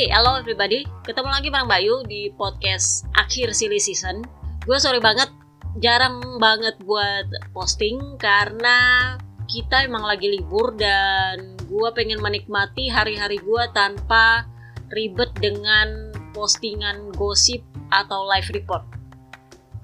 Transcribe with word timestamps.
Hey, 0.00 0.08
hello 0.08 0.40
everybody. 0.40 0.88
Ketemu 1.04 1.28
lagi 1.28 1.52
bareng 1.52 1.68
Bayu 1.68 2.00
di 2.08 2.32
podcast 2.32 3.04
akhir 3.20 3.52
silly 3.52 3.76
season. 3.76 4.24
Gue 4.64 4.80
sorry 4.80 4.96
banget, 4.96 5.28
jarang 5.76 6.40
banget 6.40 6.80
buat 6.88 7.28
posting 7.52 8.16
karena 8.16 9.12
kita 9.44 9.84
emang 9.84 10.00
lagi 10.08 10.32
libur 10.32 10.72
dan 10.72 11.52
gue 11.68 11.88
pengen 11.92 12.16
menikmati 12.24 12.88
hari-hari 12.88 13.44
gue 13.44 13.64
tanpa 13.76 14.48
ribet 14.88 15.36
dengan 15.36 16.16
postingan 16.32 17.12
gosip 17.12 17.60
atau 17.92 18.24
live 18.24 18.56
report. 18.56 18.88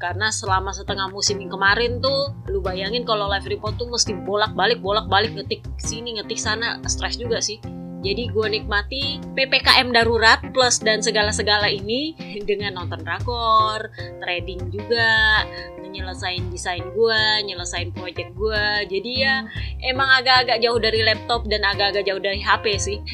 Karena 0.01 0.33
selama 0.33 0.73
setengah 0.73 1.13
musim 1.13 1.45
yang 1.45 1.53
kemarin 1.53 2.01
tuh, 2.01 2.33
lu 2.49 2.65
bayangin 2.65 3.05
kalau 3.05 3.29
live 3.29 3.53
report 3.53 3.77
tuh 3.77 3.93
mesti 3.93 4.17
bolak-balik, 4.25 4.81
bolak-balik 4.81 5.37
ngetik 5.37 5.61
sini, 5.77 6.17
ngetik 6.17 6.41
sana, 6.41 6.81
stres 6.89 7.21
juga 7.21 7.37
sih 7.45 7.61
jadi 8.07 8.31
gue 8.31 8.47
nikmati 8.47 9.19
PPKM 9.35 9.91
darurat 9.91 10.39
plus 10.55 10.79
dan 10.79 11.03
segala-segala 11.03 11.67
ini 11.67 12.15
dengan 12.47 12.79
nonton 12.79 13.03
drakor, 13.03 13.91
trading 14.23 14.71
juga, 14.71 15.43
nyelesain 15.91 16.47
desain 16.55 16.87
gue, 16.95 17.23
nyelesain 17.51 17.91
project 17.91 18.31
gue. 18.39 18.67
Jadi 18.87 19.27
ya 19.27 19.43
emang 19.83 20.07
agak-agak 20.23 20.63
jauh 20.63 20.79
dari 20.79 21.03
laptop 21.03 21.51
dan 21.51 21.67
agak-agak 21.67 22.07
jauh 22.07 22.23
dari 22.23 22.39
HP 22.39 22.65
sih. 22.79 22.99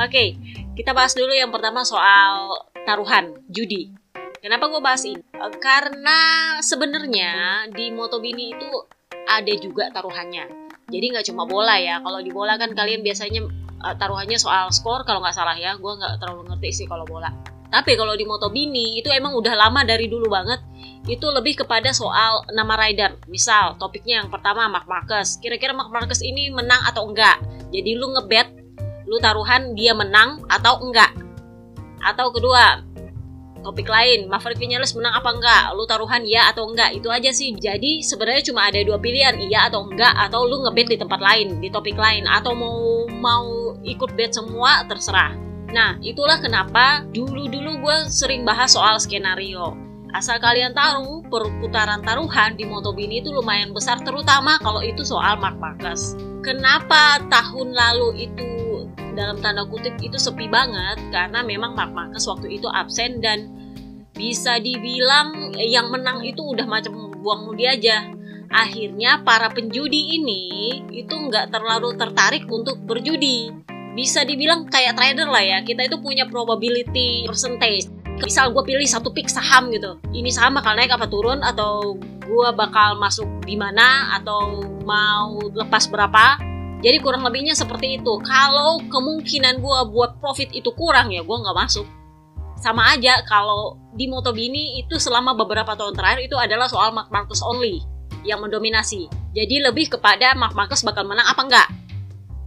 Oke, 0.00 0.08
okay, 0.08 0.28
kita 0.72 0.96
bahas 0.96 1.12
dulu 1.12 1.36
yang 1.36 1.52
pertama 1.52 1.84
soal 1.84 2.56
taruhan, 2.88 3.36
judi. 3.52 3.92
Kenapa 4.40 4.72
gue 4.72 4.80
bahas 4.80 5.04
ini? 5.04 5.20
Karena 5.60 6.18
sebenarnya 6.64 7.68
di 7.68 7.92
Motobini 7.92 8.56
itu 8.56 8.70
ada 9.28 9.52
juga 9.60 9.92
taruhannya 9.92 10.61
jadi 10.92 11.06
nggak 11.16 11.26
cuma 11.32 11.48
bola 11.48 11.80
ya. 11.80 12.04
Kalau 12.04 12.20
di 12.20 12.28
bola 12.28 12.60
kan 12.60 12.76
kalian 12.76 13.00
biasanya 13.00 13.48
uh, 13.80 13.94
taruhannya 13.96 14.36
soal 14.36 14.68
skor 14.68 15.08
kalau 15.08 15.24
nggak 15.24 15.32
salah 15.32 15.56
ya. 15.56 15.80
Gue 15.80 15.96
nggak 15.96 16.20
terlalu 16.20 16.52
ngerti 16.52 16.84
sih 16.84 16.86
kalau 16.86 17.08
bola. 17.08 17.32
Tapi 17.72 17.96
kalau 17.96 18.12
di 18.12 18.28
Motobini 18.28 19.00
itu 19.00 19.08
emang 19.08 19.32
udah 19.32 19.56
lama 19.56 19.80
dari 19.88 20.04
dulu 20.12 20.28
banget. 20.28 20.60
Itu 21.08 21.32
lebih 21.32 21.64
kepada 21.64 21.88
soal 21.96 22.44
nama 22.52 22.76
rider. 22.76 23.16
Misal 23.32 23.80
topiknya 23.80 24.20
yang 24.20 24.28
pertama 24.28 24.68
Mark 24.68 24.84
Marcus 24.84 25.40
kira-kira 25.40 25.72
Mark 25.72 25.88
Marcus 25.88 26.20
ini 26.20 26.52
menang 26.52 26.84
atau 26.84 27.08
enggak? 27.08 27.40
Jadi 27.72 27.96
lu 27.96 28.12
ngebet 28.12 28.60
lu 29.08 29.16
taruhan 29.16 29.72
dia 29.72 29.96
menang 29.96 30.44
atau 30.52 30.84
enggak? 30.84 31.10
Atau 32.04 32.28
kedua 32.36 32.91
topik 33.62 33.88
lain. 33.88 34.26
Maverick 34.26 34.58
Vinales 34.58 34.92
menang 34.92 35.14
apa 35.16 35.30
enggak? 35.32 35.62
Lu 35.78 35.86
taruhan 35.86 36.22
iya 36.26 36.50
atau 36.50 36.68
enggak? 36.68 36.92
Itu 36.92 37.08
aja 37.08 37.30
sih. 37.30 37.54
Jadi 37.54 38.02
sebenarnya 38.02 38.42
cuma 38.52 38.68
ada 38.68 38.82
dua 38.82 38.98
pilihan 38.98 39.38
iya 39.38 39.70
atau 39.70 39.86
enggak 39.88 40.12
atau 40.18 40.44
lu 40.44 40.66
ngebet 40.66 40.92
di 40.92 40.98
tempat 40.98 41.22
lain 41.22 41.62
di 41.62 41.70
topik 41.70 41.96
lain 41.96 42.26
atau 42.28 42.52
mau 42.52 43.06
mau 43.08 43.72
ikut 43.86 44.12
bet 44.18 44.34
semua 44.34 44.84
terserah. 44.90 45.32
Nah 45.72 45.96
itulah 46.04 46.36
kenapa 46.42 47.06
dulu-dulu 47.08 47.80
gue 47.80 47.96
sering 48.12 48.44
bahas 48.44 48.76
soal 48.76 49.00
skenario. 49.00 49.72
Asal 50.12 50.36
kalian 50.44 50.76
tahu, 50.76 51.24
perputaran 51.32 52.04
taruhan 52.04 52.52
di 52.52 52.68
Motobini 52.68 53.24
itu 53.24 53.32
lumayan 53.32 53.72
besar 53.72 53.96
terutama 54.04 54.60
kalau 54.60 54.84
itu 54.84 55.00
soal 55.00 55.40
Mark 55.40 55.56
Marcus. 55.56 56.12
Kenapa 56.44 57.16
tahun 57.32 57.72
lalu 57.72 58.28
itu 58.28 58.44
dalam 59.12 59.38
tanda 59.40 59.64
kutip 59.68 59.96
itu 60.00 60.16
sepi 60.16 60.48
banget 60.48 60.98
karena 61.12 61.44
memang 61.44 61.76
Mark 61.76 61.92
Marcus 61.92 62.24
waktu 62.28 62.58
itu 62.60 62.68
absen 62.68 63.20
dan 63.20 63.52
bisa 64.12 64.60
dibilang 64.60 65.56
yang 65.56 65.88
menang 65.88 66.20
itu 66.22 66.40
udah 66.40 66.68
macam 66.68 67.12
buang 67.20 67.48
mudi 67.48 67.64
aja. 67.64 68.12
Akhirnya 68.52 69.24
para 69.24 69.48
penjudi 69.48 70.20
ini 70.20 70.42
itu 70.92 71.14
nggak 71.16 71.48
terlalu 71.48 71.96
tertarik 71.96 72.44
untuk 72.52 72.76
berjudi. 72.84 73.48
Bisa 73.96 74.24
dibilang 74.24 74.68
kayak 74.68 74.96
trader 74.96 75.28
lah 75.28 75.40
ya, 75.40 75.58
kita 75.64 75.88
itu 75.88 75.96
punya 76.00 76.28
probability 76.28 77.24
percentage. 77.24 77.88
Misal 78.20 78.52
gue 78.52 78.60
pilih 78.60 78.84
satu 78.84 79.08
pick 79.08 79.28
saham 79.32 79.72
gitu, 79.72 79.96
ini 80.12 80.28
saham 80.28 80.52
bakal 80.54 80.76
naik 80.76 80.92
apa 80.92 81.08
turun 81.08 81.40
atau 81.40 81.96
gue 82.22 82.48
bakal 82.52 83.00
masuk 83.00 83.26
di 83.48 83.56
mana 83.56 84.16
atau 84.20 84.60
mau 84.84 85.40
lepas 85.56 85.88
berapa 85.88 86.51
jadi 86.82 86.98
kurang 86.98 87.22
lebihnya 87.22 87.54
seperti 87.54 88.02
itu. 88.02 88.18
Kalau 88.26 88.82
kemungkinan 88.90 89.62
gue 89.62 89.78
buat 89.94 90.18
profit 90.18 90.50
itu 90.50 90.74
kurang 90.74 91.14
ya 91.14 91.22
gue 91.22 91.36
nggak 91.38 91.54
masuk. 91.54 91.86
Sama 92.58 92.94
aja 92.94 93.22
kalau 93.26 93.78
di 93.94 94.10
Motobini 94.10 94.82
itu 94.82 94.98
selama 94.98 95.38
beberapa 95.38 95.78
tahun 95.78 95.94
terakhir 95.94 96.26
itu 96.26 96.34
adalah 96.34 96.66
soal 96.66 96.90
Mark 96.90 97.10
Marcus 97.14 97.38
only 97.42 97.82
yang 98.26 98.42
mendominasi. 98.42 99.06
Jadi 99.30 99.62
lebih 99.62 99.94
kepada 99.94 100.34
Mark 100.34 100.58
Marcus 100.58 100.82
bakal 100.82 101.06
menang 101.06 101.26
apa 101.26 101.42
enggak. 101.46 101.68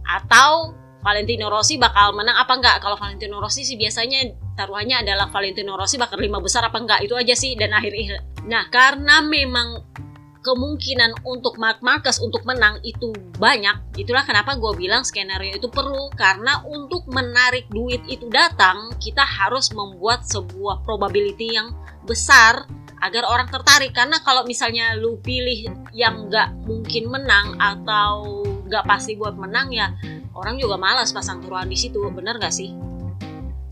Atau 0.04 0.76
Valentino 1.00 1.48
Rossi 1.48 1.80
bakal 1.80 2.12
menang 2.12 2.36
apa 2.36 2.60
enggak. 2.60 2.76
Kalau 2.84 3.00
Valentino 3.00 3.40
Rossi 3.40 3.64
sih 3.64 3.80
biasanya 3.80 4.36
taruhannya 4.56 5.00
adalah 5.00 5.32
Valentino 5.32 5.80
Rossi 5.80 5.96
bakal 5.96 6.20
lima 6.20 6.44
besar 6.44 6.64
apa 6.68 6.76
enggak. 6.76 7.00
Itu 7.04 7.16
aja 7.16 7.32
sih 7.32 7.56
dan 7.56 7.72
akhir 7.72 7.92
Nah 8.44 8.68
karena 8.68 9.24
memang 9.24 9.80
kemungkinan 10.46 11.26
untuk 11.26 11.58
Mark 11.58 11.82
Marcus 11.82 12.22
untuk 12.22 12.46
menang 12.46 12.78
itu 12.86 13.10
banyak. 13.42 13.98
Itulah 13.98 14.22
kenapa 14.22 14.54
gue 14.54 14.70
bilang 14.78 15.02
skenario 15.02 15.58
itu 15.58 15.66
perlu. 15.66 16.06
Karena 16.14 16.62
untuk 16.62 17.10
menarik 17.10 17.66
duit 17.66 18.06
itu 18.06 18.30
datang 18.30 18.94
kita 19.02 19.26
harus 19.26 19.74
membuat 19.74 20.22
sebuah 20.22 20.86
probability 20.86 21.58
yang 21.58 21.74
besar 22.06 22.70
agar 23.02 23.26
orang 23.26 23.50
tertarik. 23.50 23.90
Karena 23.90 24.22
kalau 24.22 24.46
misalnya 24.46 24.94
lu 24.94 25.18
pilih 25.18 25.66
yang 25.90 26.30
nggak 26.30 26.54
mungkin 26.62 27.10
menang 27.10 27.58
atau 27.58 28.46
nggak 28.70 28.86
pasti 28.86 29.18
buat 29.18 29.34
menang 29.34 29.70
ya 29.70 29.94
orang 30.34 30.58
juga 30.58 30.78
malas 30.78 31.10
pasang 31.10 31.42
taruhan 31.42 31.66
di 31.66 31.74
situ. 31.74 31.98
Bener 32.14 32.38
nggak 32.38 32.54
sih? 32.54 32.70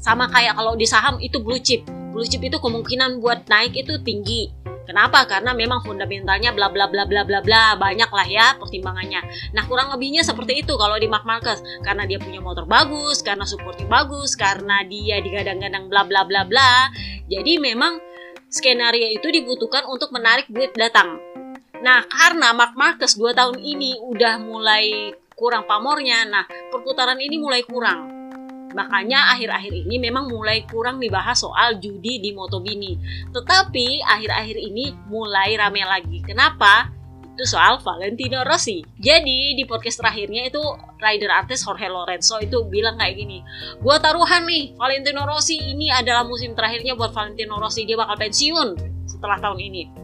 Sama 0.02 0.26
kayak 0.26 0.58
kalau 0.58 0.74
di 0.74 0.90
saham 0.90 1.22
itu 1.22 1.38
blue 1.38 1.62
chip. 1.62 1.86
Blue 2.10 2.26
chip 2.26 2.42
itu 2.42 2.58
kemungkinan 2.58 3.22
buat 3.22 3.46
naik 3.46 3.78
itu 3.78 3.94
tinggi 4.02 4.63
Kenapa? 4.84 5.24
Karena 5.24 5.56
memang 5.56 5.80
fundamentalnya 5.80 6.52
bla 6.52 6.68
bla 6.68 6.84
bla 6.88 7.08
bla 7.08 7.24
bla 7.24 7.40
bla 7.40 7.62
banyak 7.80 8.10
lah 8.12 8.26
ya 8.28 8.46
pertimbangannya. 8.60 9.24
Nah 9.56 9.64
kurang 9.64 9.88
lebihnya 9.96 10.20
seperti 10.20 10.60
itu 10.60 10.76
kalau 10.76 11.00
di 11.00 11.08
Mark 11.08 11.24
Marcus 11.24 11.64
karena 11.80 12.04
dia 12.04 12.20
punya 12.20 12.44
motor 12.44 12.68
bagus, 12.68 13.24
karena 13.24 13.48
supportnya 13.48 13.88
bagus, 13.88 14.36
karena 14.36 14.84
dia 14.84 15.24
digadang-gadang 15.24 15.88
bla 15.88 16.04
bla 16.04 16.28
bla 16.28 16.44
bla. 16.44 16.92
Jadi 17.32 17.56
memang 17.56 17.96
skenario 18.52 19.08
itu 19.08 19.32
dibutuhkan 19.32 19.88
untuk 19.88 20.12
menarik 20.12 20.44
duit 20.52 20.76
datang. 20.76 21.16
Nah 21.80 22.04
karena 22.04 22.52
Mark 22.52 22.76
Marcus 22.76 23.16
2 23.16 23.32
tahun 23.32 23.56
ini 23.60 23.98
udah 24.04 24.40
mulai 24.40 25.16
kurang 25.34 25.66
pamornya, 25.66 26.28
nah 26.28 26.44
perputaran 26.70 27.18
ini 27.18 27.42
mulai 27.42 27.66
kurang 27.66 28.13
Makanya 28.74 29.32
akhir-akhir 29.38 29.72
ini 29.86 29.96
memang 30.02 30.26
mulai 30.26 30.66
kurang 30.66 30.98
dibahas 30.98 31.40
soal 31.40 31.78
judi 31.78 32.18
di 32.18 32.34
Motobini. 32.34 32.98
Tetapi 33.30 34.02
akhir-akhir 34.02 34.56
ini 34.58 34.92
mulai 35.06 35.54
rame 35.54 35.86
lagi. 35.86 36.20
Kenapa? 36.26 36.90
Itu 37.34 37.50
soal 37.50 37.82
Valentino 37.82 38.46
Rossi. 38.46 38.82
Jadi 38.98 39.58
di 39.58 39.66
podcast 39.66 39.98
terakhirnya 39.98 40.46
itu 40.46 40.62
rider 41.02 41.30
artis 41.34 41.66
Jorge 41.66 41.90
Lorenzo 41.90 42.38
itu 42.38 42.62
bilang 42.70 42.94
kayak 42.94 43.18
gini. 43.18 43.42
Gua 43.82 43.98
taruhan 43.98 44.46
nih 44.46 44.78
Valentino 44.78 45.26
Rossi 45.26 45.58
ini 45.58 45.90
adalah 45.90 46.22
musim 46.22 46.54
terakhirnya 46.54 46.94
buat 46.94 47.10
Valentino 47.10 47.58
Rossi. 47.58 47.86
Dia 47.86 47.98
bakal 47.98 48.18
pensiun 48.18 48.78
setelah 49.10 49.42
tahun 49.42 49.58
ini. 49.58 50.03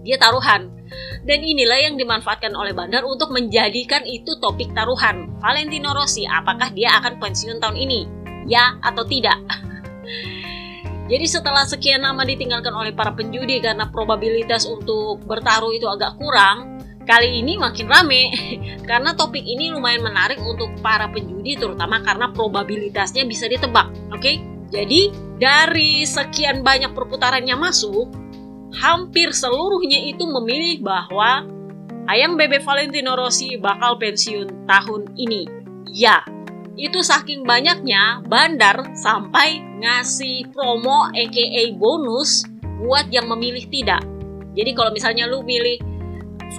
Dia 0.00 0.16
taruhan 0.16 0.80
dan 1.22 1.38
inilah 1.44 1.78
yang 1.78 1.94
dimanfaatkan 2.00 2.52
oleh 2.56 2.72
Bandar 2.72 3.04
untuk 3.06 3.30
menjadikan 3.30 4.02
itu 4.08 4.36
topik 4.40 4.72
taruhan. 4.72 5.30
Valentino 5.38 5.92
Rossi, 5.92 6.24
apakah 6.26 6.72
dia 6.72 6.96
akan 6.98 7.20
pensiun 7.20 7.60
tahun 7.60 7.76
ini? 7.76 8.00
Ya 8.48 8.80
atau 8.80 9.04
tidak? 9.04 9.36
Jadi 11.10 11.26
setelah 11.26 11.66
sekian 11.66 12.06
lama 12.06 12.22
ditinggalkan 12.22 12.70
oleh 12.70 12.94
para 12.94 13.10
penjudi 13.10 13.58
karena 13.58 13.90
probabilitas 13.90 14.62
untuk 14.64 15.18
bertaruh 15.26 15.74
itu 15.74 15.90
agak 15.90 16.14
kurang, 16.22 16.78
kali 17.02 17.42
ini 17.42 17.58
makin 17.58 17.90
rame 17.90 18.30
karena 18.90 19.10
topik 19.18 19.42
ini 19.42 19.74
lumayan 19.74 20.06
menarik 20.06 20.38
untuk 20.38 20.70
para 20.78 21.10
penjudi 21.10 21.58
terutama 21.58 21.98
karena 22.06 22.30
probabilitasnya 22.30 23.26
bisa 23.26 23.50
ditebak. 23.50 23.90
Oke? 24.14 24.22
Okay? 24.22 24.36
Jadi 24.70 25.10
dari 25.42 26.06
sekian 26.06 26.62
banyak 26.62 26.94
perputarannya 26.94 27.58
masuk, 27.58 28.06
hampir 28.74 29.34
seluruhnya 29.34 29.98
itu 30.10 30.22
memilih 30.26 30.82
bahwa 30.84 31.46
ayam 32.06 32.38
bebek 32.38 32.62
Valentino 32.62 33.18
Rossi 33.18 33.58
bakal 33.58 33.98
pensiun 33.98 34.66
tahun 34.66 35.10
ini. 35.18 35.46
Ya, 35.90 36.22
itu 36.78 37.02
saking 37.02 37.42
banyaknya 37.42 38.22
bandar 38.30 38.94
sampai 38.94 39.60
ngasih 39.82 40.48
promo 40.54 41.10
aka 41.10 41.62
bonus 41.74 42.46
buat 42.80 43.10
yang 43.10 43.26
memilih 43.28 43.66
tidak. 43.68 44.00
Jadi 44.54 44.70
kalau 44.74 44.90
misalnya 44.94 45.26
lu 45.26 45.42
milih 45.42 45.89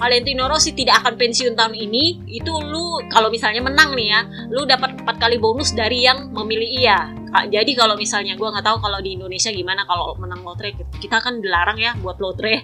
Valentino 0.00 0.48
Rossi 0.48 0.72
tidak 0.72 1.04
akan 1.04 1.14
pensiun 1.20 1.52
tahun 1.52 1.76
ini, 1.76 2.24
itu 2.28 2.48
lu 2.48 3.00
kalau 3.12 3.28
misalnya 3.28 3.60
menang 3.60 3.92
nih 3.92 4.08
ya, 4.08 4.20
lu 4.48 4.64
dapat 4.64 4.96
empat 5.04 5.16
kali 5.20 5.36
bonus 5.36 5.76
dari 5.76 6.04
yang 6.08 6.32
memilih 6.32 6.68
iya. 6.68 6.98
Jadi 7.32 7.72
kalau 7.72 7.96
misalnya 7.96 8.36
gue 8.36 8.44
nggak 8.44 8.64
tahu 8.64 8.76
kalau 8.84 9.00
di 9.00 9.16
Indonesia 9.16 9.48
gimana 9.48 9.88
kalau 9.88 10.12
menang 10.20 10.44
lotre, 10.44 10.76
kita 11.00 11.16
kan 11.20 11.40
dilarang 11.40 11.80
ya 11.80 11.96
buat 12.00 12.20
lotre. 12.20 12.60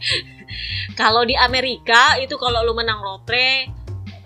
kalau 1.00 1.24
di 1.24 1.36
Amerika 1.36 2.16
itu 2.20 2.36
kalau 2.36 2.64
lu 2.64 2.76
menang 2.76 3.00
lotre 3.00 3.78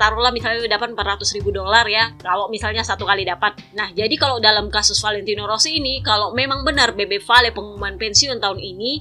taruhlah 0.03 0.35
misalnya 0.35 0.67
dapat 0.67 0.99
400 0.99 1.37
ribu 1.39 1.55
dolar 1.55 1.87
ya 1.87 2.11
kalau 2.19 2.51
misalnya 2.51 2.83
satu 2.83 3.07
kali 3.07 3.23
dapat 3.23 3.55
nah 3.79 3.87
jadi 3.95 4.11
kalau 4.19 4.43
dalam 4.43 4.67
kasus 4.67 4.99
Valentino 4.99 5.47
Rossi 5.47 5.79
ini 5.79 6.03
kalau 6.03 6.35
memang 6.35 6.67
benar 6.67 6.99
BB 6.99 7.23
Vale 7.23 7.55
pengumuman 7.55 7.95
pensiun 7.95 8.43
tahun 8.43 8.59
ini 8.59 8.99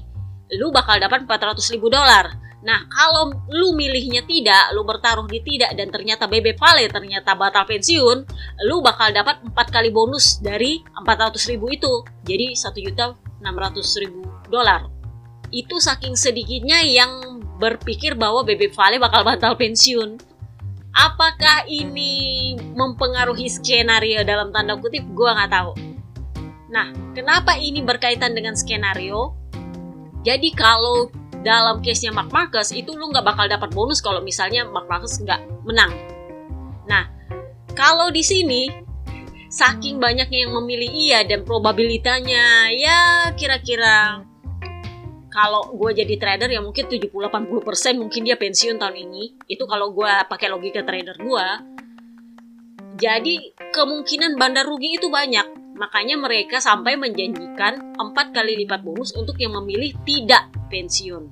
lu 0.62 0.69
bakal 0.69 1.01
dapat 1.01 1.25
400 1.25 1.74
ribu 1.74 1.89
dolar 1.89 2.38
nah 2.61 2.85
kalau 2.93 3.33
lu 3.49 3.73
milihnya 3.73 4.21
tidak 4.29 4.69
lu 4.77 4.85
bertaruh 4.85 5.25
di 5.25 5.41
tidak 5.41 5.73
dan 5.73 5.89
ternyata 5.89 6.29
BB 6.29 6.53
Vale 6.61 6.85
ternyata 6.93 7.33
batal 7.33 7.65
pensiun 7.65 8.17
lu 8.69 8.85
bakal 8.85 9.09
dapat 9.09 9.41
4 9.41 9.53
kali 9.73 9.89
bonus 9.89 10.37
dari 10.37 10.77
400 10.93 11.51
ribu 11.51 11.73
itu 11.73 12.05
jadi 12.21 12.53
1 12.53 12.85
juta 12.85 13.17
600 13.41 14.01
ribu 14.05 14.21
dolar 14.45 14.85
itu 15.49 15.81
saking 15.81 16.13
sedikitnya 16.13 16.85
yang 16.85 17.41
berpikir 17.57 18.13
bahwa 18.13 18.45
BB 18.45 18.69
Vale 18.77 19.01
bakal 19.01 19.25
batal 19.25 19.57
pensiun 19.57 20.31
Apakah 20.91 21.71
ini 21.71 22.51
mempengaruhi 22.75 23.47
skenario 23.47 24.27
dalam 24.27 24.51
tanda 24.51 24.75
kutip? 24.75 25.07
Gue 25.15 25.31
nggak 25.31 25.51
tahu. 25.51 25.71
Nah, 26.67 26.91
kenapa 27.15 27.55
ini 27.55 27.79
berkaitan 27.79 28.35
dengan 28.35 28.59
skenario? 28.59 29.31
Jadi 30.27 30.51
kalau 30.51 31.07
dalam 31.41 31.81
case-nya 31.81 32.13
Mark 32.13 32.29
Marcus 32.29 32.69
itu 32.73 32.93
lu 32.93 33.09
nggak 33.09 33.25
bakal 33.25 33.45
dapat 33.49 33.69
bonus 33.73 33.99
kalau 33.99 34.21
misalnya 34.21 34.65
Mark 34.69 34.85
Marcus 34.85 35.17
nggak 35.21 35.41
menang. 35.65 35.91
Nah, 36.85 37.09
kalau 37.73 38.13
di 38.13 38.21
sini 38.21 38.69
saking 39.51 39.99
banyaknya 39.99 40.47
yang 40.47 40.53
memilih 40.55 40.88
iya 40.88 41.19
dan 41.27 41.43
probabilitanya 41.43 42.71
ya 42.71 42.99
kira-kira 43.35 44.23
kalau 45.31 45.75
gue 45.75 45.91
jadi 46.03 46.15
trader 46.19 46.49
ya 46.51 46.59
mungkin 46.59 46.88
70-80% 46.88 47.99
mungkin 47.99 48.21
dia 48.27 48.35
pensiun 48.35 48.77
tahun 48.79 48.95
ini. 48.95 49.47
Itu 49.47 49.65
kalau 49.65 49.91
gue 49.95 50.11
pakai 50.27 50.47
logika 50.51 50.83
trader 50.83 51.17
gue 51.19 51.47
jadi 52.99 53.35
kemungkinan 53.71 54.38
bandar 54.38 54.67
rugi 54.67 54.99
itu 54.99 55.07
banyak 55.07 55.60
makanya 55.75 56.19
mereka 56.19 56.59
sampai 56.59 56.95
menjanjikan 57.00 57.97
4 57.97 58.35
kali 58.35 58.65
lipat 58.65 58.83
bonus 58.83 59.15
untuk 59.15 59.35
yang 59.39 59.56
memilih 59.59 59.95
tidak 60.07 60.50
pensiun 60.69 61.31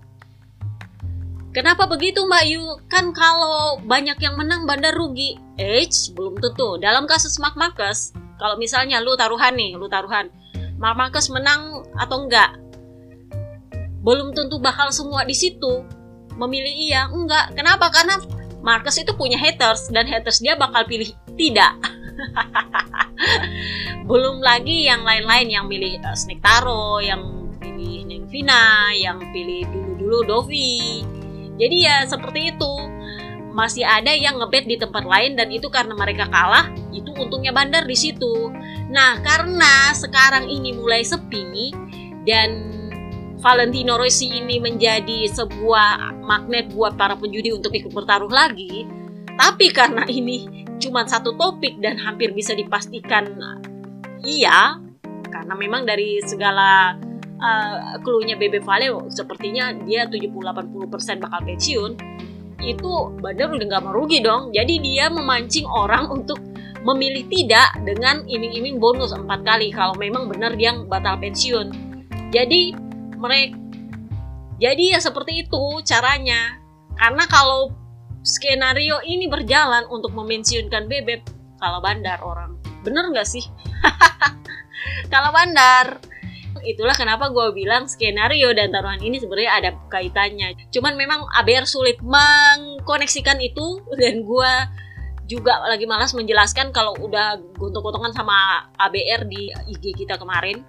Kenapa 1.50 1.90
begitu 1.90 2.30
Mbak 2.30 2.46
Yu? 2.46 2.62
Kan 2.94 3.10
kalau 3.10 3.82
banyak 3.82 4.22
yang 4.22 4.38
menang 4.38 4.70
bandar 4.70 4.94
rugi. 4.94 5.34
Eits, 5.58 6.14
belum 6.14 6.38
tentu. 6.38 6.78
Dalam 6.78 7.10
kasus 7.10 7.42
Mark 7.42 7.58
Marcus, 7.58 8.14
kalau 8.38 8.54
misalnya 8.62 9.02
lu 9.02 9.18
taruhan 9.18 9.58
nih, 9.58 9.74
lu 9.74 9.90
taruhan. 9.90 10.30
Mark 10.78 10.94
Marcus 11.02 11.26
menang 11.34 11.82
atau 11.98 12.22
enggak? 12.22 12.54
belum 14.00 14.32
tentu 14.32 14.58
bakal 14.64 14.92
semua 14.96 15.28
di 15.28 15.36
situ 15.36 15.84
memilih 16.40 16.72
iya 16.72 17.12
enggak 17.12 17.52
kenapa 17.56 17.92
karena 17.92 18.16
Marcus 18.64 19.00
itu 19.00 19.12
punya 19.16 19.36
haters 19.40 19.92
dan 19.92 20.08
haters 20.08 20.40
dia 20.40 20.56
bakal 20.56 20.88
pilih 20.88 21.12
tidak 21.36 21.76
belum 24.10 24.42
lagi 24.42 24.90
yang 24.90 25.06
lain-lain 25.06 25.48
yang 25.50 25.66
milih 25.70 26.02
uh, 26.02 26.16
Snake 26.18 26.42
Taro 26.42 27.00
yang 27.00 27.52
pilih 27.60 28.08
Neng 28.08 28.26
Vina 28.28 28.94
yang 28.96 29.20
pilih 29.32 29.68
dulu-dulu 29.70 30.20
Dovi. 30.26 31.04
Jadi 31.60 31.76
ya 31.84 32.08
seperti 32.08 32.56
itu. 32.56 32.74
Masih 33.50 33.84
ada 33.84 34.14
yang 34.14 34.40
ngebet 34.40 34.70
di 34.70 34.78
tempat 34.80 35.04
lain 35.04 35.36
dan 35.36 35.50
itu 35.52 35.68
karena 35.68 35.92
mereka 35.92 36.30
kalah 36.32 36.70
itu 36.96 37.12
untungnya 37.18 37.52
bandar 37.52 37.84
di 37.84 37.98
situ. 37.98 38.54
Nah 38.88 39.20
karena 39.20 39.92
sekarang 39.92 40.48
ini 40.48 40.72
mulai 40.78 41.04
sepi 41.04 41.74
dan 42.24 42.80
Valentino 43.40 43.96
Rossi 43.96 44.28
ini 44.36 44.60
menjadi 44.60 45.32
sebuah 45.32 46.20
magnet 46.20 46.76
buat 46.76 47.00
para 47.00 47.16
penjudi 47.16 47.56
untuk 47.56 47.72
ikut 47.72 47.92
bertaruh 47.96 48.28
lagi, 48.28 48.84
tapi 49.40 49.72
karena 49.72 50.04
ini 50.12 50.68
cuma 50.84 51.08
satu 51.08 51.32
topik 51.40 51.80
dan 51.80 51.96
hampir 51.96 52.36
bisa 52.36 52.52
dipastikan 52.52 53.40
iya, 54.20 54.76
karena 55.32 55.54
memang 55.56 55.88
dari 55.88 56.20
segala 56.20 57.00
uh, 57.40 58.36
Bebe 58.36 58.60
Vale 58.60 58.92
sepertinya 59.08 59.72
dia 59.88 60.06
70-80% 60.12 61.24
bakal 61.24 61.40
pensiun, 61.48 61.92
itu 62.60 62.92
Bandar 63.24 63.56
udah 63.56 63.68
nggak 63.68 63.86
merugi 63.88 64.20
dong. 64.20 64.52
Jadi 64.52 64.84
dia 64.84 65.08
memancing 65.08 65.66
orang 65.66 66.12
untuk 66.12 66.40
memilih 66.84 67.28
tidak 67.28 67.76
dengan 67.84 68.24
iming-iming 68.28 68.80
bonus 68.80 69.12
empat 69.12 69.44
kali 69.44 69.72
kalau 69.72 69.96
memang 70.00 70.28
benar 70.32 70.56
dia 70.56 70.76
batal 70.76 71.20
pensiun. 71.20 71.72
Jadi 72.32 72.76
mereka 73.20 73.56
jadi 74.60 74.96
ya 74.96 75.00
seperti 75.00 75.48
itu 75.48 75.64
caranya 75.88 76.60
karena 77.00 77.24
kalau 77.32 77.72
skenario 78.30 79.02
ini 79.02 79.26
berjalan 79.26 79.90
untuk 79.90 80.14
memensiunkan 80.14 80.86
bebek 80.86 81.26
kalau 81.58 81.82
bandar 81.82 82.22
orang. 82.22 82.62
Bener 82.86 83.10
nggak 83.10 83.28
sih? 83.28 83.44
Kalau 85.14 85.34
bandar. 85.34 86.00
Itulah 86.60 86.92
kenapa 86.94 87.32
gue 87.32 87.56
bilang 87.56 87.88
skenario 87.88 88.52
dan 88.52 88.70
taruhan 88.70 89.00
ini 89.00 89.18
sebenarnya 89.18 89.52
ada 89.64 89.70
kaitannya. 89.88 90.70
Cuman 90.76 91.00
memang 91.00 91.24
ABR 91.40 91.64
sulit 91.64 91.98
mengkoneksikan 92.04 93.40
itu 93.40 93.80
dan 93.96 94.28
gue 94.28 94.54
juga 95.30 95.62
lagi 95.62 95.86
malas 95.86 96.12
menjelaskan 96.18 96.74
kalau 96.74 96.98
udah 97.00 97.38
gontok-gontokan 97.56 98.12
sama 98.12 98.66
ABR 98.82 99.30
di 99.30 99.54
IG 99.72 100.04
kita 100.04 100.18
kemarin. 100.18 100.66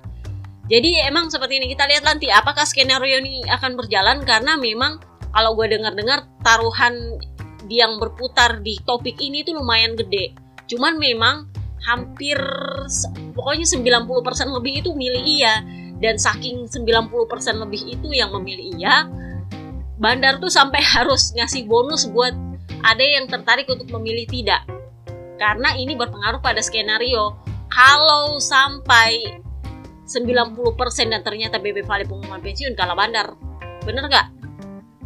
Jadi 0.70 1.02
emang 1.02 1.26
seperti 1.26 1.58
ini 1.58 1.66
kita 1.74 1.88
lihat 1.90 2.06
nanti 2.06 2.30
apakah 2.30 2.62
skenario 2.62 3.18
ini 3.18 3.42
akan 3.50 3.74
berjalan 3.74 4.22
karena 4.22 4.54
memang 4.54 5.02
kalau 5.34 5.58
gue 5.58 5.66
dengar-dengar 5.74 6.26
taruhan 6.46 7.18
yang 7.70 8.02
berputar 8.02 8.58
di 8.60 8.76
topik 8.82 9.16
ini 9.22 9.46
tuh 9.46 9.62
lumayan 9.62 9.94
gede. 9.94 10.34
Cuman 10.66 10.98
memang 10.98 11.46
hampir 11.86 12.36
pokoknya 13.32 13.64
90% 13.64 14.56
lebih 14.60 14.84
itu 14.84 14.90
milih 14.92 15.24
iya 15.24 15.64
dan 15.96 16.20
saking 16.20 16.68
90% 16.68 17.16
lebih 17.56 17.96
itu 17.96 18.12
yang 18.12 18.36
memilih 18.36 18.76
iya 18.76 19.08
bandar 19.96 20.36
tuh 20.36 20.52
sampai 20.52 20.84
harus 21.00 21.32
ngasih 21.32 21.64
bonus 21.64 22.04
buat 22.12 22.36
ada 22.84 23.00
yang 23.00 23.32
tertarik 23.32 23.64
untuk 23.72 23.88
memilih 23.96 24.28
tidak 24.28 24.60
karena 25.40 25.72
ini 25.72 25.96
berpengaruh 25.96 26.44
pada 26.44 26.60
skenario 26.60 27.32
kalau 27.72 28.36
sampai 28.36 29.40
90% 30.10 31.06
dan 31.06 31.22
ternyata 31.22 31.62
BB 31.62 31.86
Vale 31.86 32.02
pengumuman 32.02 32.42
pensiun 32.42 32.74
kalah 32.74 32.98
bandar. 32.98 33.38
Bener 33.86 34.10
nggak? 34.10 34.39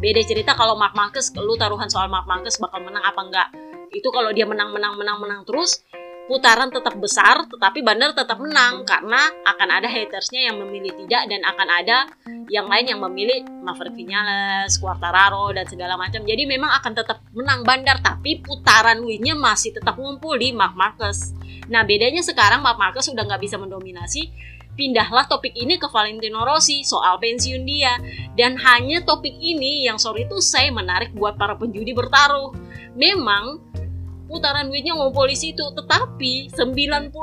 Beda 0.05 0.21
cerita 0.21 0.53
kalau 0.53 0.77
Mark 0.77 0.93
Marcus, 0.93 1.33
lu 1.33 1.57
taruhan 1.57 1.89
soal 1.89 2.05
Mark 2.13 2.29
Marcus 2.29 2.61
bakal 2.61 2.77
menang 2.85 3.01
apa 3.01 3.25
enggak. 3.25 3.49
Itu 3.89 4.13
kalau 4.13 4.29
dia 4.37 4.45
menang, 4.45 4.69
menang, 4.69 5.01
menang, 5.01 5.17
menang 5.17 5.41
terus, 5.49 5.81
putaran 6.29 6.69
tetap 6.69 6.93
besar, 7.01 7.49
tetapi 7.49 7.81
bandar 7.81 8.13
tetap 8.13 8.37
menang 8.37 8.85
karena 8.85 9.17
akan 9.49 9.69
ada 9.81 9.89
hatersnya 9.89 10.53
yang 10.53 10.61
memilih 10.61 10.93
tidak 10.93 11.25
dan 11.25 11.41
akan 11.41 11.67
ada 11.73 11.97
yang 12.53 12.69
lain 12.69 12.85
yang 12.85 13.01
memilih 13.01 13.49
Maverick 13.65 13.97
Vinales, 13.97 14.77
Quartararo 14.77 15.49
dan 15.57 15.65
segala 15.65 15.97
macam. 15.97 16.21
Jadi 16.21 16.45
memang 16.45 16.69
akan 16.69 16.93
tetap 16.93 17.25
menang 17.33 17.65
bandar, 17.65 17.97
tapi 17.97 18.45
putaran 18.45 19.01
winnya 19.01 19.33
masih 19.33 19.73
tetap 19.73 19.97
ngumpul 19.97 20.37
di 20.37 20.53
Mark 20.53 20.77
Marcus. 20.77 21.33
Nah 21.65 21.81
bedanya 21.81 22.21
sekarang 22.21 22.61
Mark 22.61 22.77
Marcus 22.77 23.09
sudah 23.09 23.25
nggak 23.25 23.41
bisa 23.41 23.57
mendominasi 23.57 24.53
pindahlah 24.75 25.25
topik 25.25 25.55
ini 25.55 25.79
ke 25.79 25.87
Valentino 25.89 26.43
Rossi 26.43 26.83
soal 26.83 27.17
pensiun 27.17 27.63
dia. 27.63 27.97
Dan 28.35 28.59
hanya 28.59 29.01
topik 29.01 29.33
ini 29.39 29.87
yang 29.87 29.97
sorry 29.97 30.27
itu 30.27 30.37
saya 30.43 30.69
menarik 30.69 31.15
buat 31.15 31.39
para 31.39 31.55
penjudi 31.55 31.95
bertaruh. 31.95 32.51
Memang 32.95 33.63
putaran 34.27 34.67
duitnya 34.67 34.97
ngumpul 34.97 35.29
di 35.29 35.37
situ 35.37 35.63
tetapi 35.77 36.49
90% 36.51 37.13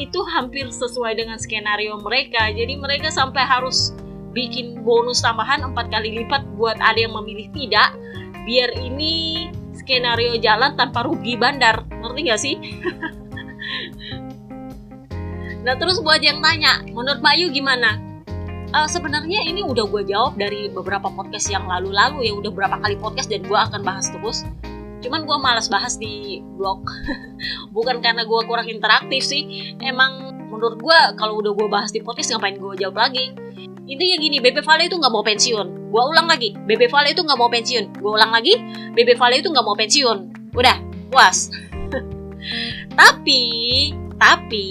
itu 0.00 0.20
hampir 0.32 0.66
sesuai 0.72 1.20
dengan 1.20 1.36
skenario 1.36 2.00
mereka. 2.00 2.48
Jadi 2.50 2.74
mereka 2.80 3.12
sampai 3.12 3.44
harus 3.44 3.92
bikin 4.34 4.82
bonus 4.82 5.22
tambahan 5.22 5.62
empat 5.62 5.94
kali 5.94 6.10
lipat 6.24 6.42
buat 6.58 6.74
ada 6.82 6.98
yang 6.98 7.14
memilih 7.14 7.46
tidak 7.54 7.94
biar 8.44 8.74
ini 8.82 9.46
skenario 9.78 10.36
jalan 10.42 10.74
tanpa 10.74 11.06
rugi 11.06 11.38
bandar. 11.38 11.86
Ngerti 12.02 12.20
gak 12.26 12.40
sih 12.40 12.56
Nah 15.64 15.74
terus 15.80 15.96
buat 16.04 16.20
yang 16.20 16.44
tanya, 16.44 16.84
menurut 16.92 17.24
Mbak 17.24 17.34
Yu 17.40 17.48
gimana? 17.48 17.96
Uh, 18.76 18.84
Sebenarnya 18.84 19.48
ini 19.48 19.64
udah 19.64 19.88
gue 19.88 20.04
jawab 20.04 20.36
dari 20.36 20.68
beberapa 20.68 21.08
podcast 21.08 21.48
yang 21.48 21.64
lalu-lalu 21.64 22.28
ya 22.28 22.36
udah 22.36 22.52
berapa 22.52 22.76
kali 22.84 23.00
podcast 23.00 23.32
dan 23.32 23.40
gue 23.48 23.56
akan 23.56 23.80
bahas 23.80 24.12
terus. 24.12 24.44
Cuman 25.00 25.24
gue 25.24 25.36
malas 25.40 25.72
bahas 25.72 25.96
di 25.96 26.44
blog, 26.60 26.84
bukan 27.76 28.04
karena 28.04 28.28
gue 28.28 28.40
kurang 28.44 28.68
interaktif 28.68 29.24
sih. 29.24 29.72
Emang 29.80 30.36
menurut 30.52 30.76
gue 30.76 30.98
kalau 31.16 31.40
udah 31.40 31.56
gue 31.56 31.68
bahas 31.72 31.88
di 31.96 32.04
podcast 32.04 32.36
ngapain 32.36 32.60
gue 32.60 32.72
jawab 32.76 33.08
lagi? 33.08 33.32
Intinya 33.84 34.16
gini, 34.20 34.40
Bebe 34.40 34.60
Vale 34.64 34.88
itu 34.88 34.96
nggak 34.96 35.12
mau 35.12 35.24
pensiun. 35.24 35.92
Gue 35.92 36.02
ulang 36.08 36.28
lagi, 36.28 36.56
Bebe 36.68 36.88
Vale 36.88 37.12
itu 37.12 37.20
nggak 37.20 37.36
mau 37.40 37.48
pensiun. 37.52 37.84
Gue 38.00 38.12
ulang 38.16 38.32
lagi, 38.32 38.52
Bebe 38.96 39.16
Vale 39.16 39.40
itu 39.40 39.48
nggak 39.52 39.64
mau 39.64 39.76
pensiun. 39.76 40.18
Udah, 40.56 40.76
puas. 41.12 41.52
tapi, 43.00 43.40
tapi 44.16 44.68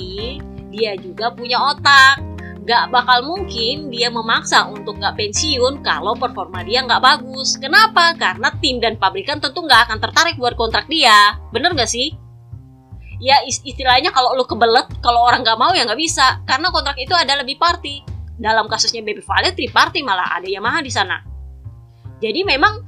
dia 0.73 0.97
juga 0.97 1.29
punya 1.29 1.61
otak. 1.61 2.33
gak 2.63 2.95
bakal 2.95 3.27
mungkin 3.27 3.91
dia 3.91 4.07
memaksa 4.07 4.71
untuk 4.71 4.95
gak 4.95 5.19
pensiun 5.19 5.83
kalau 5.83 6.15
performa 6.15 6.63
dia 6.63 6.79
gak 6.87 7.03
bagus. 7.03 7.59
Kenapa? 7.59 8.15
Karena 8.15 8.49
tim 8.63 8.79
dan 8.79 8.95
pabrikan 8.95 9.43
tentu 9.43 9.67
gak 9.67 9.91
akan 9.91 9.99
tertarik 9.99 10.39
buat 10.39 10.55
kontrak 10.55 10.87
dia. 10.87 11.35
Bener 11.51 11.75
gak 11.75 11.91
sih? 11.91 12.15
Ya 13.19 13.39
istilahnya 13.47 14.15
kalau 14.15 14.35
lu 14.35 14.47
kebelet, 14.47 14.87
kalau 15.03 15.27
orang 15.27 15.43
gak 15.43 15.59
mau 15.59 15.75
ya 15.75 15.83
gak 15.83 15.99
bisa. 15.99 16.39
Karena 16.47 16.71
kontrak 16.71 16.95
itu 16.95 17.11
ada 17.11 17.35
lebih 17.35 17.59
party. 17.59 18.03
Dalam 18.39 18.65
kasusnya 18.71 19.05
Baby 19.05 19.21
Vale, 19.21 19.53
triparty 19.53 20.01
malah 20.01 20.39
ada 20.39 20.47
Yamaha 20.47 20.79
di 20.81 20.91
sana. 20.91 21.19
Jadi 22.23 22.47
memang 22.47 22.79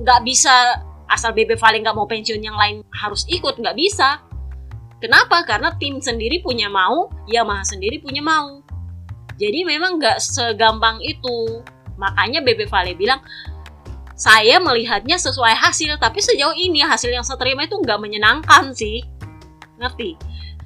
gak 0.00 0.22
bisa 0.22 0.78
asal 1.10 1.34
Baby 1.36 1.58
Vale 1.58 1.82
gak 1.82 1.94
mau 1.94 2.06
pensiun 2.06 2.40
yang 2.40 2.54
lain 2.54 2.86
harus 2.94 3.26
ikut, 3.26 3.58
gak 3.58 3.76
bisa. 3.76 4.23
Kenapa? 5.02 5.42
Karena 5.44 5.74
tim 5.76 5.98
sendiri 5.98 6.40
punya 6.40 6.70
mau, 6.70 7.10
Yamaha 7.26 7.66
sendiri 7.66 8.00
punya 8.00 8.22
mau. 8.22 8.64
Jadi 9.34 9.66
memang 9.66 9.98
nggak 9.98 10.22
segampang 10.22 11.02
itu. 11.02 11.62
Makanya 11.98 12.42
Bebe 12.42 12.66
Vale 12.66 12.94
bilang, 12.94 13.22
saya 14.14 14.62
melihatnya 14.62 15.18
sesuai 15.18 15.58
hasil, 15.58 15.98
tapi 15.98 16.22
sejauh 16.22 16.54
ini 16.54 16.86
hasil 16.86 17.10
yang 17.10 17.26
saya 17.26 17.38
terima 17.38 17.66
itu 17.66 17.74
nggak 17.78 17.98
menyenangkan 17.98 18.70
sih. 18.70 19.02
Ngerti? 19.78 20.14